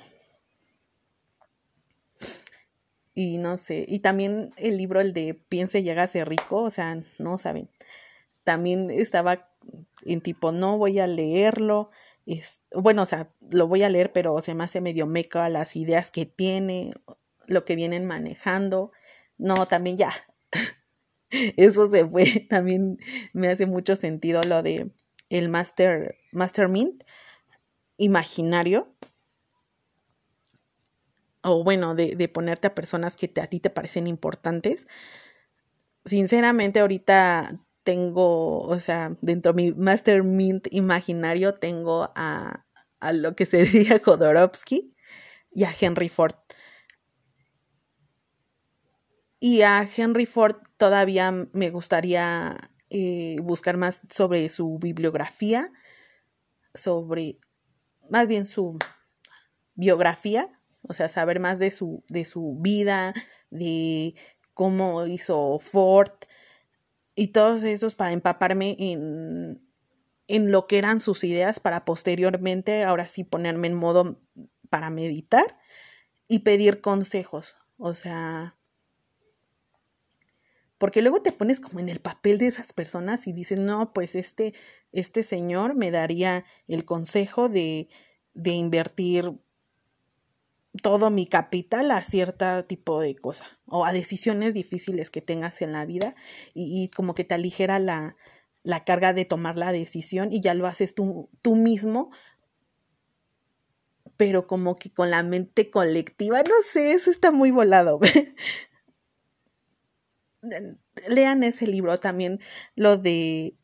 Y 3.14 3.38
no 3.38 3.58
sé, 3.58 3.86
y 3.88 4.00
también 4.00 4.50
el 4.58 4.78
libro, 4.78 5.00
el 5.00 5.14
de 5.14 5.36
Piense 5.36 5.88
a 5.92 6.08
ser 6.08 6.30
rico, 6.30 6.62
o 6.62 6.70
sea, 6.72 7.04
no 7.20 7.38
saben 7.38 7.70
también 8.44 8.90
estaba 8.90 9.50
en 10.06 10.22
tipo, 10.22 10.52
no 10.52 10.78
voy 10.78 11.00
a 11.00 11.08
leerlo. 11.08 11.92
Es, 12.26 12.62
bueno, 12.74 13.04
o 13.04 13.06
sea, 13.06 13.30
lo 13.52 13.68
voy 13.68 13.84
a 13.84 13.90
leer, 13.90 14.12
pero 14.12 14.40
se 14.40 14.56
me 14.56 14.64
hace 14.64 14.82
medio 14.82 15.08
meca 15.08 15.50
las 15.50 15.76
ideas 15.76 16.12
que 16.12 16.26
tiene, 16.26 16.94
lo 17.48 17.66
que 17.66 17.76
vienen 17.76 18.06
manejando. 18.06 18.92
No, 19.38 19.68
también 19.68 19.98
ya. 19.98 20.12
Eso 21.58 21.88
se 21.88 22.06
fue. 22.08 22.26
También 22.50 23.00
me 23.34 23.48
hace 23.50 23.66
mucho 23.66 23.96
sentido 23.96 24.44
lo 24.44 24.64
de 24.64 24.92
el 25.30 25.50
Master, 25.50 26.18
Mint 26.70 27.04
imaginario. 27.98 28.94
O 31.42 31.64
bueno, 31.64 31.94
de, 31.96 32.16
de 32.16 32.28
ponerte 32.30 32.68
a 32.68 32.76
personas 32.76 33.16
que 33.16 33.28
te, 33.28 33.42
a 33.42 33.48
ti 33.48 33.60
te 33.60 33.70
parecen 33.70 34.08
importantes. 34.08 34.88
Sinceramente, 36.06 36.80
ahorita 36.80 37.60
tengo, 37.84 38.60
o 38.60 38.80
sea, 38.80 39.18
dentro 39.22 39.54
de 39.54 39.64
mi 39.64 39.72
Master 39.72 40.24
Mint 40.24 40.68
imaginario 40.72 41.56
tengo 41.56 42.12
a, 42.16 42.66
a 43.00 43.14
lo 43.14 43.36
que 43.36 43.46
se 43.46 43.64
diría 43.66 44.00
Jodorowsky 44.04 44.96
y 45.52 45.64
a 45.66 45.74
Henry 45.80 46.10
Ford. 46.10 46.36
Y 49.40 49.62
a 49.62 49.86
Henry 49.98 50.26
Ford 50.26 50.56
todavía 50.78 51.32
me 51.52 51.70
gustaría 51.70 52.72
eh, 52.90 53.36
buscar 53.42 53.76
más 53.76 54.02
sobre 54.10 54.48
su 54.48 54.80
bibliografía, 54.80 55.70
sobre, 56.74 57.40
más 58.10 58.28
bien 58.28 58.46
su 58.46 58.80
biografía, 59.76 60.48
o 60.84 60.94
sea, 60.94 61.10
saber 61.10 61.40
más 61.40 61.60
de 61.60 61.72
su, 61.72 62.06
de 62.08 62.24
su 62.24 62.58
vida, 62.62 63.14
de 63.50 64.16
cómo 64.54 65.06
hizo 65.08 65.60
Ford, 65.60 66.12
y 67.16 67.28
todos 67.28 67.64
esos 67.64 67.96
para 67.96 68.12
empaparme 68.12 68.76
en, 68.80 69.62
en 70.28 70.52
lo 70.52 70.68
que 70.68 70.78
eran 70.78 71.00
sus 71.00 71.24
ideas 71.24 71.60
para 71.60 71.86
posteriormente, 71.86 72.84
ahora 72.84 73.08
sí, 73.08 73.24
ponerme 73.24 73.68
en 73.68 73.76
modo 73.76 74.22
para 74.70 74.90
meditar 74.90 75.60
y 76.28 76.40
pedir 76.40 76.82
consejos. 76.82 77.56
O 77.78 77.94
sea, 77.94 78.58
porque 80.78 81.02
luego 81.02 81.22
te 81.22 81.32
pones 81.32 81.60
como 81.60 81.80
en 81.80 81.90
el 81.90 82.00
papel 82.00 82.38
de 82.38 82.48
esas 82.48 82.74
personas 82.74 83.28
y 83.28 83.34
dices, 83.34 83.60
no, 83.60 83.94
pues 83.94 84.16
este, 84.16 84.54
este 84.92 85.24
señor 85.24 85.76
me 85.76 85.92
daría 85.92 86.46
el 86.68 86.86
consejo 86.86 87.50
de, 87.50 87.88
de 88.34 88.52
invertir 88.52 89.32
todo 90.82 91.10
mi 91.10 91.28
capital 91.28 91.92
a 91.92 92.02
cierto 92.02 92.66
tipo 92.66 93.00
de 93.00 93.16
cosa 93.16 93.46
o 93.68 93.86
a 93.86 93.94
decisiones 93.94 94.54
difíciles 94.54 95.12
que 95.12 95.22
tengas 95.22 95.62
en 95.62 95.72
la 95.72 95.86
vida 95.86 96.16
y, 96.54 96.90
como 96.90 97.14
que 97.14 97.24
te 97.24 97.36
aligera 97.36 97.80
la, 97.80 98.16
la, 98.64 98.84
carga 98.84 99.14
de 99.14 99.26
tomar 99.26 99.58
la 99.58 99.72
decisión 99.72 100.32
y 100.32 100.42
ya 100.42 100.56
lo 100.56 100.66
haces 100.66 100.96
tú, 100.96 101.30
tú 101.42 101.56
mismo 101.56 102.10
pero 104.18 104.48
como 104.48 104.78
que 104.78 104.92
con 104.92 105.10
la 105.10 105.24
mente 105.24 105.70
colectiva, 105.70 106.42
no 106.44 106.56
sé, 106.64 106.94
eso 106.94 107.10
está 107.10 107.32
muy 107.32 107.52
volado. 107.52 108.00
Lean 111.08 111.44
ese 111.44 111.68
libro 111.68 112.00
también, 112.00 112.40
lo 112.76 112.98
de 112.98 113.56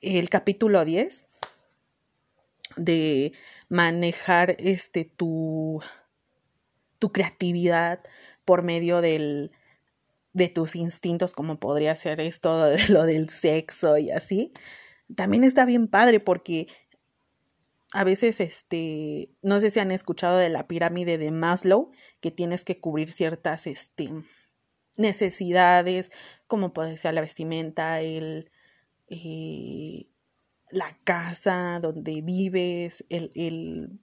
el 0.00 0.30
capítulo 0.30 0.84
10, 0.84 1.26
de 2.76 3.32
manejar 3.68 4.56
este 4.58 5.04
tu 5.04 5.82
tu 7.00 7.10
creatividad 7.10 8.00
por 8.44 8.62
medio 8.62 9.00
del, 9.00 9.50
de 10.32 10.48
tus 10.48 10.76
instintos, 10.76 11.34
como 11.34 11.58
podría 11.58 11.96
ser 11.96 12.20
esto 12.20 12.66
de 12.66 12.78
lo 12.90 13.04
del 13.04 13.28
sexo 13.30 13.98
y 13.98 14.12
así, 14.12 14.52
también 15.16 15.42
está 15.42 15.64
bien 15.64 15.88
padre 15.88 16.20
porque 16.20 16.68
a 17.92 18.04
veces, 18.04 18.38
este, 18.38 19.30
no 19.42 19.58
sé 19.58 19.70
si 19.70 19.80
han 19.80 19.90
escuchado 19.90 20.38
de 20.38 20.48
la 20.48 20.68
pirámide 20.68 21.18
de 21.18 21.32
Maslow, 21.32 21.90
que 22.20 22.30
tienes 22.30 22.62
que 22.62 22.78
cubrir 22.78 23.10
ciertas, 23.10 23.66
este, 23.66 24.10
necesidades, 24.96 26.12
como 26.46 26.72
puede 26.72 26.96
ser 26.96 27.14
la 27.14 27.20
vestimenta, 27.20 28.00
el, 28.00 28.50
eh, 29.08 30.06
la 30.70 30.96
casa 31.02 31.80
donde 31.82 32.20
vives, 32.22 33.04
el, 33.08 33.32
el, 33.34 33.98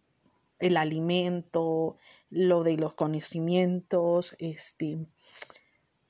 el 0.60 0.78
alimento, 0.78 1.98
lo 2.30 2.64
de 2.64 2.78
los 2.78 2.94
conocimientos, 2.94 4.36
este, 4.40 4.98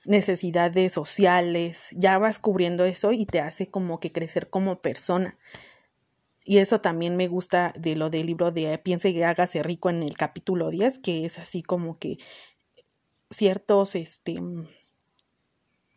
necesidades 0.06 0.94
sociales, 0.94 1.90
ya 1.92 2.18
vas 2.18 2.40
cubriendo 2.40 2.86
eso 2.86 3.12
y 3.12 3.26
te 3.26 3.42
hace 3.42 3.70
como 3.70 4.00
que 4.00 4.12
crecer 4.12 4.50
como 4.50 4.82
persona. 4.82 5.38
Y 6.44 6.60
eso 6.60 6.80
también 6.80 7.18
me 7.18 7.28
gusta 7.28 7.74
de 7.78 7.98
lo 7.98 8.10
del 8.10 8.28
libro 8.28 8.52
de 8.52 8.78
Piense 8.78 9.14
que 9.14 9.26
hágase 9.26 9.62
rico 9.64 9.90
en 9.90 10.02
el 10.02 10.16
capítulo 10.16 10.70
10, 10.70 11.00
que 11.00 11.26
es 11.26 11.40
así 11.40 11.62
como 11.62 12.00
que 12.00 12.20
ciertos, 13.30 13.96
este, 13.96 14.40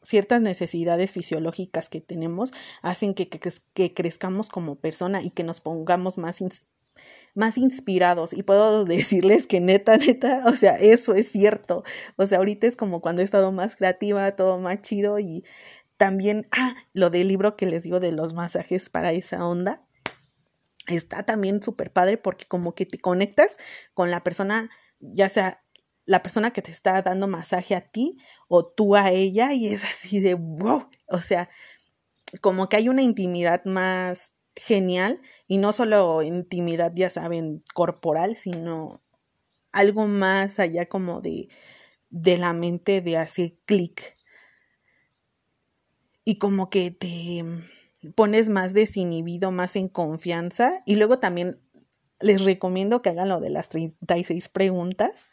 ciertas 0.03 0.41
necesidades 0.41 1.13
fisiológicas 1.13 1.89
que 1.89 2.01
tenemos 2.01 2.51
hacen 2.83 3.15
que, 3.15 3.29
que, 3.29 3.95
crezcamos 3.95 4.49
como 4.49 4.75
persona 4.75 5.23
y 5.23 5.31
que 5.31 5.45
nos 5.45 5.61
pongamos 5.61 6.19
más, 6.19 6.43
más 7.35 7.59
inspirados. 7.59 8.33
Y 8.33 8.43
puedo 8.43 8.85
decirles 8.87 9.47
que 9.47 9.61
neta, 9.61 9.97
neta, 9.97 10.45
o 10.47 10.55
sea, 10.55 10.77
eso 10.77 11.15
es 11.15 11.31
cierto. 11.31 11.85
O 12.17 12.27
sea, 12.27 12.39
ahorita 12.39 12.67
es 12.67 12.77
como 12.77 13.01
cuando 13.01 13.23
he 13.23 13.25
estado 13.25 13.53
más 13.53 13.77
creativa, 13.77 14.37
todo 14.37 14.59
más 14.59 14.81
chido 14.83 15.19
y 15.19 15.45
también, 15.97 16.49
ah, 16.53 16.75
lo 16.95 17.11
del 17.11 17.29
libro 17.29 17.57
que 17.57 17.67
les 17.67 17.83
digo 17.83 18.01
de 18.01 18.13
los 18.13 18.33
masajes 18.33 18.89
para 18.89 19.13
esa 19.13 19.47
onda 19.47 19.87
está 20.87 21.25
también 21.25 21.63
súper 21.63 21.93
padre 21.93 22.17
porque 22.17 22.47
como 22.47 22.75
que 22.75 22.87
te 22.87 22.99
conectas 22.99 23.59
con 23.95 24.11
la 24.11 24.25
persona, 24.25 24.71
ya 24.99 25.29
sea 25.29 25.63
la 26.07 26.23
persona 26.23 26.53
que 26.53 26.63
te 26.63 26.73
está 26.73 27.03
dando 27.03 27.29
masaje 27.29 27.75
a 27.77 27.83
ti 27.83 28.19
o 28.49 28.67
tú 28.67 28.97
a 28.97 29.11
ella 29.11 29.53
y 29.53 29.69
es 29.69 29.85
así 29.85 30.21
de 30.21 30.35
wow, 30.35 30.89
o 31.09 31.21
sea, 31.21 31.49
como 32.41 32.69
que 32.69 32.77
hay 32.77 32.89
una 32.89 33.03
intimidad 33.03 33.65
más 33.65 34.33
genial 34.61 35.21
y 35.49 35.59
no 35.59 35.73
solo 35.73 36.23
intimidad, 36.23 36.93
ya 36.95 37.11
saben, 37.11 37.65
corporal, 37.75 38.37
sino 38.37 39.01
algo 39.73 40.07
más 40.07 40.59
allá 40.59 40.87
como 40.87 41.21
de, 41.21 41.49
de 42.11 42.37
la 42.37 42.53
mente 42.53 43.01
de 43.01 43.17
hacer 43.17 43.55
clic 43.65 44.17
y 46.25 46.37
como 46.37 46.71
que 46.71 46.91
te 46.91 47.45
pones 48.15 48.51
más 48.51 48.73
desinhibido, 48.73 49.51
más 49.51 49.77
en 49.77 49.89
confianza. 49.89 50.83
Y 50.87 50.97
luego 50.97 51.19
también 51.19 51.61
les 52.21 52.45
recomiendo 52.45 53.03
que 53.03 53.11
hagan 53.11 53.29
lo 53.29 53.41
de 53.41 53.51
las 53.51 53.69
36 53.69 54.49
preguntas 54.49 55.27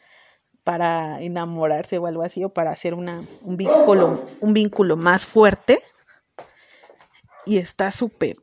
para 0.64 1.20
enamorarse 1.22 1.98
o 1.98 2.06
algo 2.06 2.22
así, 2.22 2.44
o 2.44 2.52
para 2.52 2.72
hacer 2.72 2.94
una, 2.94 3.22
un, 3.42 3.56
vínculo, 3.56 4.26
un 4.40 4.54
vínculo 4.54 4.96
más 4.96 5.26
fuerte. 5.26 5.78
Y 7.46 7.58
está 7.58 7.90
súper, 7.90 8.36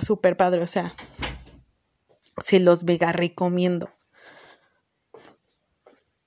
súper 0.00 0.36
padre. 0.36 0.62
O 0.62 0.66
sea, 0.66 0.94
se 2.44 2.60
los 2.60 2.84
mega 2.84 3.12
recomiendo. 3.12 3.90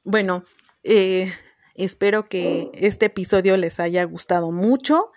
Bueno, 0.04 0.44
eh, 0.84 1.32
espero 1.76 2.28
que 2.28 2.72
este 2.74 3.08
episodio 3.08 3.56
les 3.58 3.80
haya 3.80 4.04
gustado 4.04 4.52
mucho 4.52 5.12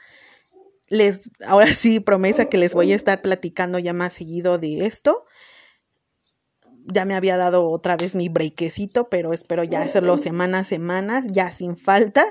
les, 0.88 1.30
ahora 1.46 1.66
sí, 1.66 2.00
promesa 2.00 2.46
que 2.46 2.58
les 2.58 2.74
voy 2.74 2.92
a 2.92 2.96
estar 2.96 3.22
platicando 3.22 3.78
ya 3.78 3.92
más 3.92 4.14
seguido 4.14 4.58
de 4.58 4.86
esto. 4.86 5.24
Ya 6.86 7.04
me 7.04 7.14
había 7.14 7.36
dado 7.36 7.68
otra 7.68 7.96
vez 7.96 8.14
mi 8.14 8.28
brequecito, 8.28 9.08
pero 9.08 9.32
espero 9.32 9.64
ya 9.64 9.82
hacerlo 9.82 10.18
semana 10.18 10.60
a 10.60 10.64
semana, 10.64 11.22
ya 11.26 11.50
sin 11.50 11.76
falta. 11.76 12.24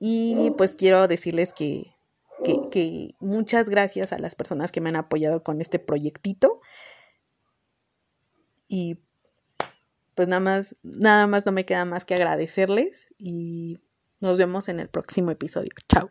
Y 0.00 0.50
pues 0.56 0.74
quiero 0.74 1.06
decirles 1.06 1.52
que, 1.52 1.93
que, 2.42 2.68
que 2.70 3.14
muchas 3.20 3.68
gracias 3.68 4.12
a 4.12 4.18
las 4.18 4.34
personas 4.34 4.72
que 4.72 4.80
me 4.80 4.88
han 4.88 4.96
apoyado 4.96 5.42
con 5.42 5.60
este 5.60 5.78
proyectito. 5.78 6.60
Y 8.68 8.98
pues 10.14 10.28
nada 10.28 10.40
más, 10.40 10.76
nada 10.82 11.26
más 11.26 11.46
no 11.46 11.52
me 11.52 11.64
queda 11.64 11.84
más 11.84 12.04
que 12.04 12.14
agradecerles 12.14 13.08
y 13.18 13.78
nos 14.20 14.38
vemos 14.38 14.68
en 14.68 14.80
el 14.80 14.88
próximo 14.88 15.30
episodio. 15.30 15.70
Chao. 15.88 16.10